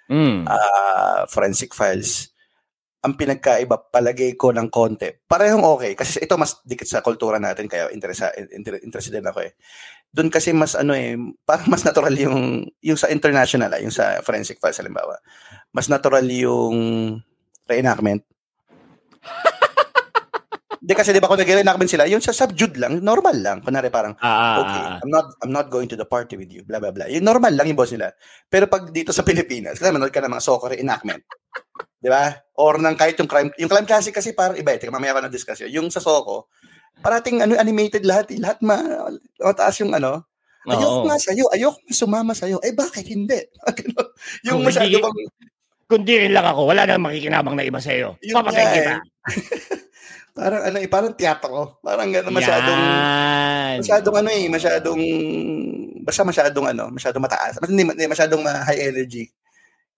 [0.07, 0.43] Mm.
[0.47, 2.33] uh, forensic files,
[3.03, 5.11] ang pinagkaiba palagay ko ng konti.
[5.27, 9.43] Parehong okay kasi ito mas dikit sa kultura natin kaya interesa, inter, interested din ako
[9.43, 9.51] eh.
[10.07, 14.23] Doon kasi mas ano eh, parang mas natural yung yung sa international, ah, yung sa
[14.23, 15.19] forensic files halimbawa.
[15.75, 16.75] Mas natural yung
[17.67, 18.23] reenactment.
[20.83, 23.57] Di kasi di ba kung nag-reenactment sila, yung sa subdued lang, normal lang.
[23.63, 24.97] Kunwari parang, Ah, ah, okay, ah.
[24.99, 27.07] I'm not I'm not going to the party with you, blah blah blah.
[27.07, 28.11] Yung normal lang yung boss nila.
[28.51, 31.23] Pero pag dito sa Pilipinas, kasi manood ka ng mga soccer reenactment.
[32.03, 32.35] 'Di ba?
[32.59, 34.79] Or ng kahit yung crime, yung crime classic kasi parang iba, eh.
[34.83, 35.71] Teka, mamaya ko na discuss yun.
[35.71, 36.51] Yung sa Soko,
[36.99, 38.43] parating ano animated lahat, eh.
[38.43, 38.75] lahat ma
[39.39, 40.27] mataas yung ano.
[40.63, 41.07] Ayoko Oo.
[41.07, 42.59] nga sa'yo, ayoko nga sumama sa'yo.
[42.59, 43.35] Eh bakit hindi?
[44.47, 45.19] Yung Kung masyado hindi- bang
[45.83, 48.15] Kundi rin lang ako, wala nang makikinabang na iba sa'yo.
[48.23, 48.93] Yun Papatay kita.
[50.33, 51.77] parang ano eh, parang teatro.
[51.79, 53.77] Parang gano'n masyadong Yan.
[53.79, 55.01] masyadong ano eh, masyadong
[56.03, 57.61] basta masyadong ano, masyadong mataas.
[57.61, 59.29] Mas hindi, hindi masyadong ma- high energy.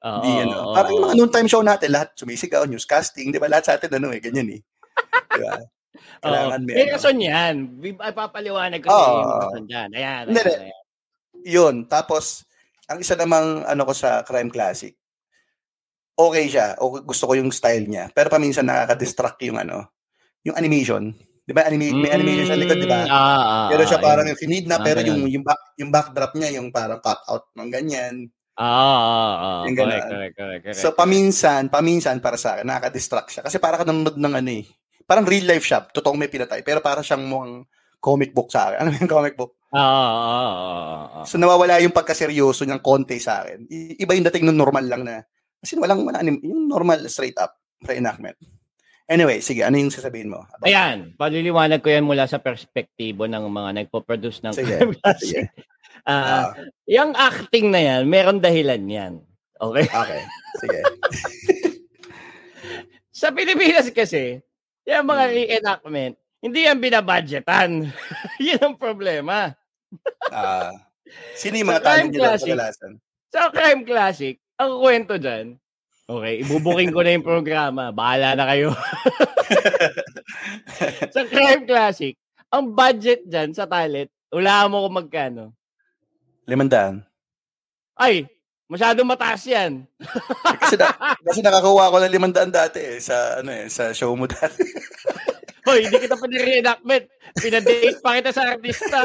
[0.05, 0.75] Oo, Hindi ano.
[0.75, 3.49] Parang yung mga noontime show natin, lahat sumisigaw, newscasting, di ba?
[3.49, 4.61] Lahat sa atin ano eh, ganyan eh.
[5.33, 5.57] Di ba?
[6.21, 6.93] Kailangan may May ano.
[6.93, 7.55] rason yan.
[8.13, 9.89] Papaliwanag ko sa yung rason dyan.
[9.95, 10.23] Ayan.
[11.41, 11.75] Yun.
[11.89, 12.45] Tapos,
[12.85, 14.93] ang isa namang ano ko sa Crime Classic,
[16.13, 16.77] okay siya.
[16.83, 18.13] O gusto ko yung style niya.
[18.13, 19.89] Pero paminsan nakaka-distract yung ano,
[20.45, 21.11] yung animation.
[21.41, 21.65] Di ba?
[21.65, 23.05] Anima- may animation sa likod, di ba?
[23.05, 24.31] Mm, ah, ah, Pero siya ah, parang yun.
[24.33, 27.69] yung finidna, Ah, pero yung, yung, back, yung backdrop niya, yung parang cut out ng
[27.69, 28.15] ganyan.
[28.55, 29.61] Ah, ah, ah.
[29.67, 30.79] Yung Correct, correct, correct, correct.
[30.79, 33.43] So, paminsan, paminsan para sa akin, nakaka-distract siya.
[33.43, 34.65] Kasi para ka nanonood ng ano eh.
[35.03, 35.85] Parang real life siya.
[35.85, 36.65] Totoong may pinatay.
[36.65, 37.61] Pero para siyang mukhang
[37.99, 38.77] comic book sa akin.
[38.81, 39.53] Ano yung comic book?
[39.69, 41.25] Ah, ah, ah, ah, ah.
[41.27, 43.69] So, nawawala yung pagkaseryoso niyang konti sa akin.
[43.69, 45.21] I- iba yung dating ng normal lang na.
[45.59, 48.39] Kasi walang, wala, anim- yung normal straight up reenactment.
[49.05, 50.41] Anyway, sige, ano yung sasabihin mo?
[50.49, 54.75] About- Ayan, paliliwanag ko yan mula sa perspektibo ng mga nagpo-produce ng Sige,
[55.21, 55.41] sige.
[56.05, 59.13] Ah, Ah, yung acting na yan, meron dahilan yan.
[59.57, 59.85] Okay?
[59.85, 60.21] okay.
[60.57, 60.79] Sige.
[63.15, 64.43] Sa Pilipinas kasi,
[64.83, 65.33] yung mga Hmm.
[65.33, 67.69] reenactment, hindi yan binabudgetan.
[68.43, 69.55] Yun ang problema.
[70.27, 70.73] Ah,
[71.33, 72.51] sino yung mga talent Classic.
[72.51, 72.91] kadalasan?
[73.31, 75.55] Sa Crime Classic, ang kwento dyan,
[76.05, 77.89] okay, ibubuking ko na yung programa.
[77.89, 78.73] Bahala na kayo.
[81.15, 82.15] sa Crime Classic,
[82.49, 85.43] ang budget dyan sa talent, wala mo kung magkano.
[86.45, 87.01] Limandaan.
[87.97, 88.29] Ay,
[88.69, 89.87] masyadong mataas yan.
[90.61, 90.93] Kasi, na,
[91.25, 94.61] kasi nakakuha ko ng limandaan dati eh, sa, ano eh, sa show mo dati.
[95.65, 97.09] Hoy, hindi kita pa ni-reenactment.
[97.41, 99.01] Pinadate pa kita sa artista.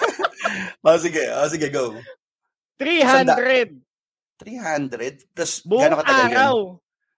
[0.88, 1.28] oh, sige.
[1.28, 1.92] Oh, sige, go.
[2.80, 3.84] 300.
[4.44, 5.32] 300?
[5.32, 6.54] Tapos, Buong gano'ng katagal araw.
[6.54, 6.68] yun?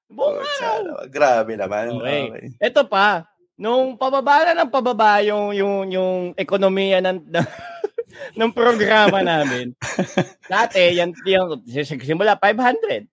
[0.07, 0.55] Buong Oh, araw.
[0.55, 0.93] tsara.
[1.11, 1.85] Grabe naman.
[1.99, 2.23] Okay.
[2.31, 2.47] Okay.
[2.63, 3.27] Ito pa,
[3.59, 7.19] nung pababa na ng pababa yung, yung, yung ekonomiya ng,
[8.39, 9.75] ng programa namin,
[10.53, 11.61] dati, yan, yung,
[12.01, 13.05] simula 500.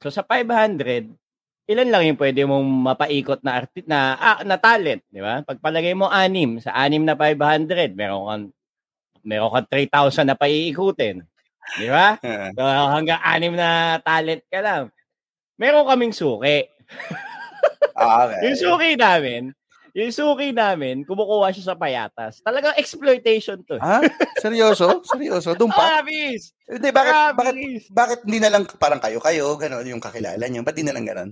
[0.00, 1.12] So sa 500,
[1.70, 5.44] ilan lang yung pwede mong mapaikot na arti na ah, na talent, di ba?
[5.44, 8.44] Pagpalagay mo anim, sa anim na 500, meron kang
[9.22, 11.22] meron kang 3,000 na paiikutin.
[11.78, 12.18] Di ba?
[12.18, 14.82] Ah, So, hanggang anim na talent ka lang.
[15.54, 16.66] Meron kaming suki.
[17.94, 18.40] Ah, okay.
[18.48, 19.52] Yung suki namin,
[19.92, 22.40] yung suki namin, kumukuha siya sa payatas.
[22.40, 23.76] Talagang exploitation to.
[23.76, 24.00] Ha?
[24.40, 25.04] Seryoso?
[25.04, 25.52] Seryoso?
[25.54, 26.00] Doon pa?
[26.00, 26.56] Promise!
[26.64, 27.84] Hindi, bakit, bakit, Promise!
[27.90, 30.64] bakit hindi na lang parang kayo-kayo, gano'n, yung kakilala niyo?
[30.64, 31.30] Ba't di na lang gano'n?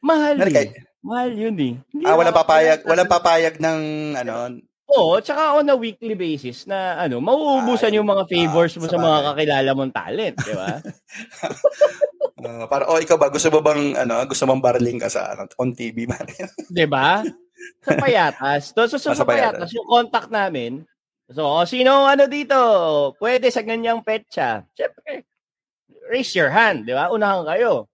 [0.00, 1.74] Mahal Nari Mahal yun eh.
[1.92, 3.80] Hindi Ah, walang papayag, walang papayag ng,
[4.20, 4.60] ano,
[4.90, 8.98] Oo, tsaka on a weekly basis na ano, mauubusan yung mga favors ah, mo sa
[8.98, 10.72] sa mga kakilala mong talent, di ba?
[12.42, 15.46] uh, para, oh, ikaw ba, gusto mo bang, ano, gusto mong barling ka sa, ano,
[15.62, 16.26] on TV man?
[16.78, 17.22] di ba?
[17.86, 18.74] Sa payatas.
[18.74, 20.82] So, so, so Ah, sa sa payatas, yung contact namin,
[21.30, 22.58] so, oh, sino ano dito,
[23.22, 24.66] pwede sa ganyang petsa.
[24.74, 25.22] Siyempre,
[26.10, 27.14] raise your hand, di ba?
[27.14, 27.89] Unahan kayo.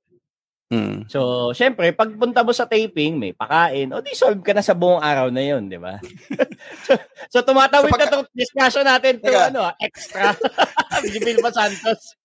[0.72, 1.06] Hmm.
[1.06, 5.02] So, syempre, pagpunta mo sa taping, may pakain, o di solve ka na sa buong
[5.02, 5.98] araw na yun, di ba?
[6.86, 6.92] so,
[7.30, 9.50] so, tumatawid So, pagka- na itong discussion natin to, Teka.
[9.54, 10.34] ano, extra.
[11.26, 12.16] Bilba Santos.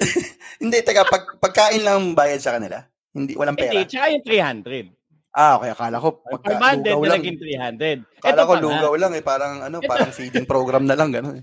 [0.62, 2.80] Hindi, teka, pag, pagkain lang bayad sa kanila?
[3.12, 3.72] Hindi, walang pera?
[3.74, 4.96] Hindi, tsaka yung 300.
[5.30, 7.20] Ah, okay, akala ko, pagka, 500 lugaw lang.
[7.22, 8.02] naging 300.
[8.02, 10.96] Ito Akala ko pa nga, lugaw lang eh, parang, ano, Ito- parang feeding program na
[10.98, 11.38] lang, gano'n.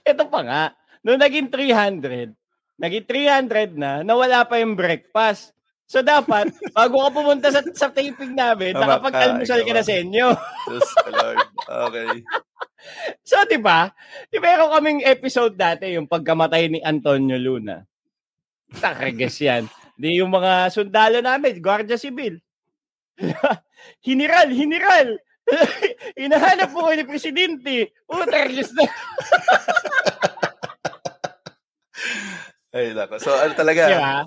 [0.00, 0.62] ito pa nga,
[1.04, 2.32] nung naging 300,
[2.78, 5.52] naging 300 na, nawala pa yung breakfast.
[5.88, 9.94] So dapat, bago ka pumunta sa, sa taping namin, Tama nakapag-almusal ka, ka na sa
[9.96, 10.26] inyo.
[10.68, 11.40] Diyos Lord.
[11.64, 12.10] Okay.
[13.26, 13.90] So, di ba?
[14.30, 17.82] Di meron kaming episode dati, yung pagkamatay ni Antonio Luna.
[18.70, 19.66] Takagas yan.
[19.98, 22.38] Di yung mga sundalo namin, Guardia Civil.
[24.06, 25.18] hiniral, hiniral.
[26.14, 27.98] Inahanap po kayo ni Presidente.
[28.06, 28.86] Utargas na.
[32.72, 33.18] Ay, nako.
[33.18, 34.22] So, ano talaga, Di ba?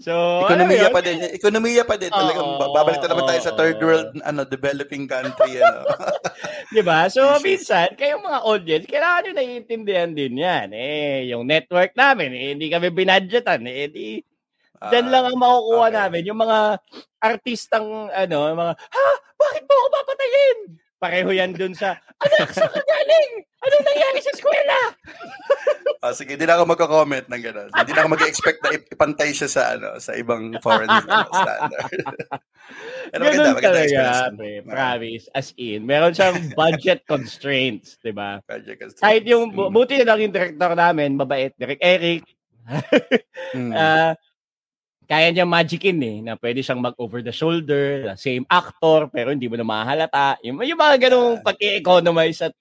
[0.00, 1.20] So, ekonomiya pa din.
[1.20, 2.08] Ekonomiya pa din.
[2.08, 5.84] Talagang ba- babalik na naman tayo sa third world, ano, developing country, ano.
[6.74, 7.06] Di ba?
[7.12, 10.72] So, minsan, kayong mga audience, kailangan nyo naiintindihan din yan.
[10.72, 13.62] Eh, yung network namin, eh, hindi kami binadgetan.
[13.68, 14.06] Eh, di,
[14.82, 15.94] Diyan lang ang makukuha Ah, okay.
[15.94, 16.22] namin.
[16.26, 16.58] Yung mga
[17.22, 19.06] artistang, ano, mga, ha?
[19.38, 20.58] Bakit mo ako papatayin?
[20.98, 23.46] Pareho yan dun sa, anak, ka galing?
[23.62, 24.78] Anong nangyari sa eskwela?
[26.02, 27.70] Ah, sige, hindi na ako magko-comment ng gano'n.
[27.70, 30.90] Hindi na ako mag-expect na ip- ipantay siya sa ano, sa ibang foreign
[31.30, 31.94] standard.
[33.14, 34.32] Ano maganda, maganda talaga, explanation.
[34.34, 34.50] pre.
[34.50, 35.24] Ah, Promise.
[35.30, 38.42] As in, meron siyang budget constraints, di ba?
[38.42, 38.98] project constraints.
[38.98, 39.70] Kahit yung, Mm.
[39.70, 42.26] buti na lang yung director namin, mabait, Direk Eric,
[43.54, 43.70] Mm.
[43.70, 44.18] Ah,
[45.04, 49.46] kaya niya magicin eh, na pwede siyang mag over the shoulder, same actor, pero hindi
[49.46, 50.34] mo na mahalata.
[50.42, 51.46] Yung, yung mga ganung Ah.
[51.46, 52.54] pag-economize at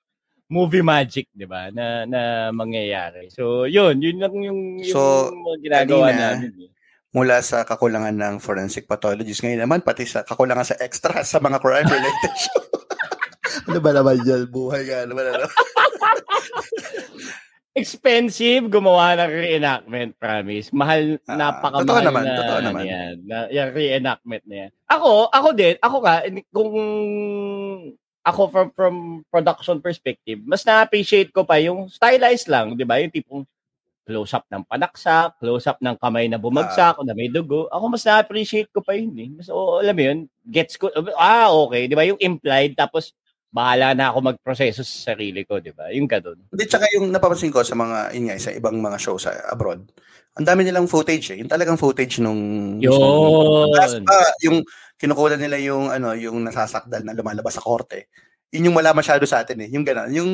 [0.51, 2.21] movie magic, di ba, na, na
[2.51, 3.31] mangyayari.
[3.31, 5.31] So, yun, yun lang yung, yung So,
[5.63, 6.51] ginagawa kanina, namin.
[6.67, 6.69] Eh.
[7.11, 11.63] Mula sa kakulangan ng forensic pathologist, ngayon naman pati sa kakulangan sa extra sa mga
[11.63, 12.63] crime-related show.
[13.71, 14.51] ano ba naman dyan?
[14.51, 15.47] Buhay ka naman, ano?
[17.71, 20.75] Expensive gumawa ng reenactment, promise.
[20.75, 22.83] Mahal, Ah, napakamahal totoo naman, na, totoo ano naman.
[22.83, 24.71] Yan, na, yung reenactment na yan.
[24.91, 26.13] Ako, ako din, ako ka,
[26.51, 26.71] kung
[28.21, 28.95] ako from from
[29.33, 33.01] production perspective, mas na-appreciate ko pa yung stylized lang, di ba?
[33.01, 33.43] Yung tipong
[34.05, 37.69] close-up ng panaksak, close-up ng kamay na bumagsak, na may dugo.
[37.69, 39.29] Ako mas na-appreciate ko pa yun eh.
[39.29, 42.03] Mas, oh, alam mo yun, gets ko, ah, okay, di ba?
[42.05, 43.13] Yung implied, tapos
[43.51, 45.91] bahala na ako magproseso sa sarili ko, di ba?
[45.93, 46.39] Yung ganun.
[46.49, 49.85] Hindi, tsaka yung napapansin ko sa mga, yun nga, sa ibang mga show sa abroad,
[50.31, 51.37] ang dami nilang footage eh.
[51.43, 52.39] Yung talagang footage nung...
[52.79, 54.05] Yun.
[54.07, 54.63] Pa, yung
[54.95, 58.07] kinukuha nila yung ano, yung nasasakdal na lumalabas sa korte.
[58.51, 59.69] Yun yung wala masyado sa atin eh.
[59.71, 60.11] Yung gano'n.
[60.15, 60.31] Yung,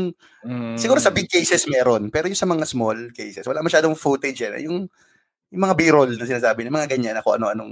[0.48, 0.78] Mm.
[0.80, 4.64] siguro sa big cases meron, pero yung sa mga small cases, wala masyadong footage eh.
[4.64, 4.86] Yung,
[5.48, 7.72] yung mga b-roll na sinasabi, yung mga ganyan, ako ano-anong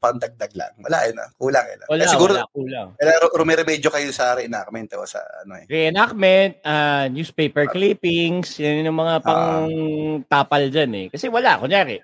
[0.00, 0.72] pandagdag lang.
[0.80, 1.28] Wala eh na.
[1.36, 1.76] Kulang eh.
[1.76, 1.84] na.
[1.92, 2.88] Wala, Eh, siguro, wala, kulang.
[2.96, 5.68] Pero rumemedyo kayo sa reenactment o sa ano eh.
[5.68, 9.68] Reenactment, ah, newspaper clippings, yan yung mga pang
[10.24, 11.06] tapal dyan eh.
[11.12, 12.00] Kasi wala, kunyari,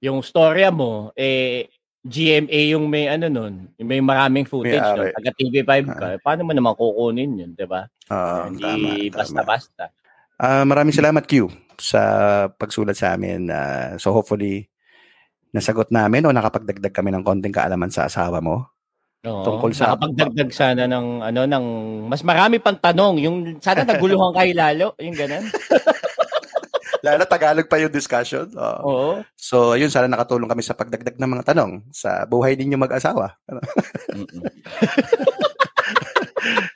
[0.00, 1.68] yung storya mo, eh,
[2.04, 5.08] GMA yung may ano nun, yung may maraming footage May-ari.
[5.08, 7.84] nun, taga TV5 ka, eh, paano mo naman kukunin yun, di ba?
[8.08, 9.16] Oo, Hindi tama, tama.
[9.20, 9.84] basta-basta.
[10.38, 11.46] Ah, maraming salamat Q
[11.78, 12.02] sa
[12.50, 13.46] pagsulat sa amin.
[13.50, 14.66] Ah, so hopefully
[15.54, 18.66] nasagot namin o nakapagdagdag kami ng konting kaalaman sa asawa mo.
[19.24, 21.64] Oo, Tungkol sa- nakapagdagdag sana ng ano ng
[22.10, 23.14] mas marami pang tanong.
[23.22, 25.46] Yung sana naguluhan kayo lalo, yung ganun.
[27.04, 28.48] Lalo Tagalog pa yung discussion.
[28.56, 28.80] Oo.
[28.88, 29.12] Oo.
[29.36, 33.36] So, ayun, sana nakatulong kami sa pagdagdag ng mga tanong sa buhay ninyo mag-asawa.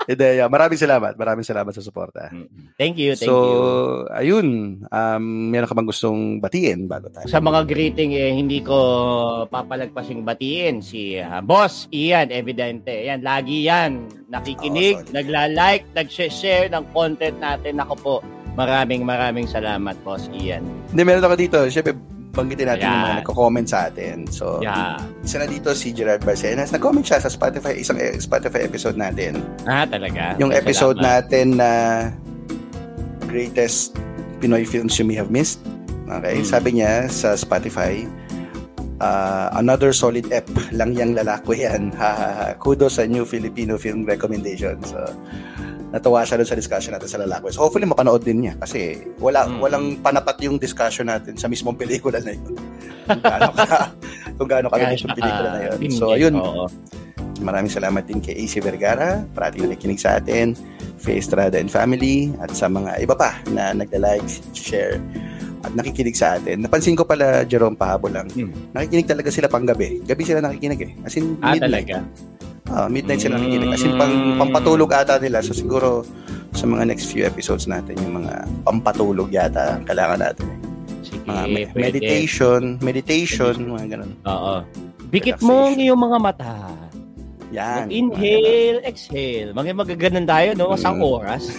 [0.08, 1.20] Hindi, yeah, maraming salamat.
[1.20, 2.32] Maraming salamat sa suporta.
[2.32, 2.72] Mm-mm.
[2.80, 3.60] Thank you, thank so, you.
[4.16, 4.48] ayun.
[4.88, 7.28] Um, meron ka bang gustong batiin bago tayo?
[7.28, 13.04] Sa mga greeting eh hindi ko papalagpasing batiin si ah, Boss Ian evidente.
[13.04, 15.12] Yan lagi yan nakikinig, solid.
[15.12, 17.76] nagla-like, nag-share ng content natin.
[17.80, 18.14] Ako po,
[18.56, 20.64] maraming maraming salamat Boss Ian.
[20.92, 21.58] Hindi, meron ako dito.
[21.68, 21.96] Siyempre,
[22.38, 24.30] banggitin natin yung mga nagko-comment sa atin.
[24.30, 25.02] So, Yeah.
[25.20, 26.70] isa na dito si Gerard Barcenas.
[26.70, 29.42] Nag-comment siya sa Spotify, isang eh, Spotify episode natin.
[29.66, 30.38] Ah, talaga.
[30.38, 31.26] Yung episode Salamat.
[31.26, 31.70] natin na
[33.26, 33.98] greatest
[34.38, 35.58] Pinoy films you may have missed.
[36.08, 36.46] Okay, Hmm.
[36.46, 38.06] sabi niya sa Spotify,
[38.98, 41.90] uh, another solid ep lang yang lalako yan.
[42.00, 42.46] Ha, ha, ha.
[42.54, 44.78] Kudos sa new Filipino film recommendation.
[44.84, 44.98] So,
[45.88, 47.48] natuwa siya dun sa discussion natin sa lalako.
[47.48, 49.58] So, hopefully mapanood din niya kasi wala Hmm.
[49.58, 52.54] walang panapat yung discussion natin sa mismong pelikula na yun.
[53.08, 53.66] kung gaano ka
[54.38, 55.78] kung gaano kabilis yung pelikula na yun.
[55.90, 56.34] So, ayun.
[56.36, 56.68] Oo.
[57.38, 60.58] Maraming salamat din kay AC Vergara, parating na nakikinig sa atin,
[60.98, 64.98] Faye Estrada and Family, at sa mga iba pa na nagda-like, share,
[65.60, 66.62] at nakikinig sa atin.
[66.62, 68.50] Napansin ko pala, Jerome Pahabo lang, Hmm.
[68.72, 70.00] nakikinig talaga sila pang gabi.
[70.02, 70.92] Gabi sila nakikinig eh.
[71.02, 71.62] As in, Ah, midnight.
[71.62, 71.96] talaga.
[72.68, 73.70] Ah, midnight sila nakikinig.
[73.70, 75.40] As in, pang, pampatulog ata nila.
[75.40, 76.04] So, siguro,
[76.50, 80.46] sa mga next few episodes natin, yung mga pampatulog yata ang kailangan natin.
[80.46, 80.58] Eh.
[81.00, 84.12] Sige, Mga me- meditation, meditation, mga ganun.
[84.24, 84.54] Oo.
[85.08, 86.52] Bikit mo ang iyong mga mata.
[87.48, 87.88] Yan.
[87.88, 89.56] Inhale, exhale.
[89.56, 90.76] Mga magaganon tayo, no?
[90.76, 91.04] Isang Mm.
[91.08, 91.44] oras.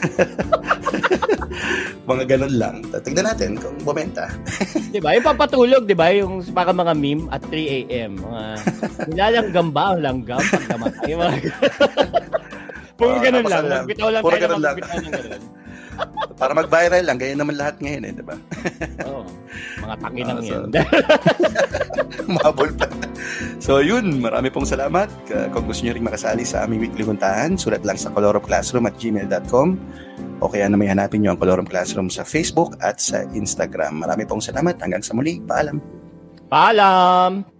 [2.05, 2.75] Mga ganun lang.
[3.01, 4.29] Tignan natin kung bumenta.
[4.93, 5.13] di ba?
[5.13, 6.09] Yung papatulog, di ba?
[6.09, 8.17] Yung para mga meme at 3 a.m.
[8.17, 8.41] Mga
[9.09, 11.11] nilalanggam ba ang langgam pag namatay?
[11.13, 11.33] Mga
[12.99, 13.65] Puro Ah, ganun tapos lang.
[13.71, 14.75] Magbitaw lang puro tayo na ganun lang.
[16.35, 18.35] Para mag-viral lang, ganyan naman lahat ngayon eh, di ba?
[19.05, 19.27] Oo.
[19.79, 20.69] Mga takinang Ah, so- yan.
[22.35, 22.87] Mabol pa.
[23.57, 25.09] So yun, marami pong salamat.
[25.25, 28.95] K- Kung gusto nyo rin makasali sa aming weekly huntahan, sulat lang sa colorofclassroom at
[28.95, 29.75] gmail.com
[30.39, 33.99] o kaya na may hanapin nyo ang Color of Classroom sa Facebook at sa Instagram.
[33.99, 34.79] Marami pong salamat.
[34.79, 35.43] Hanggang sa muli.
[35.43, 35.83] Paalam.
[36.47, 37.58] Paalam!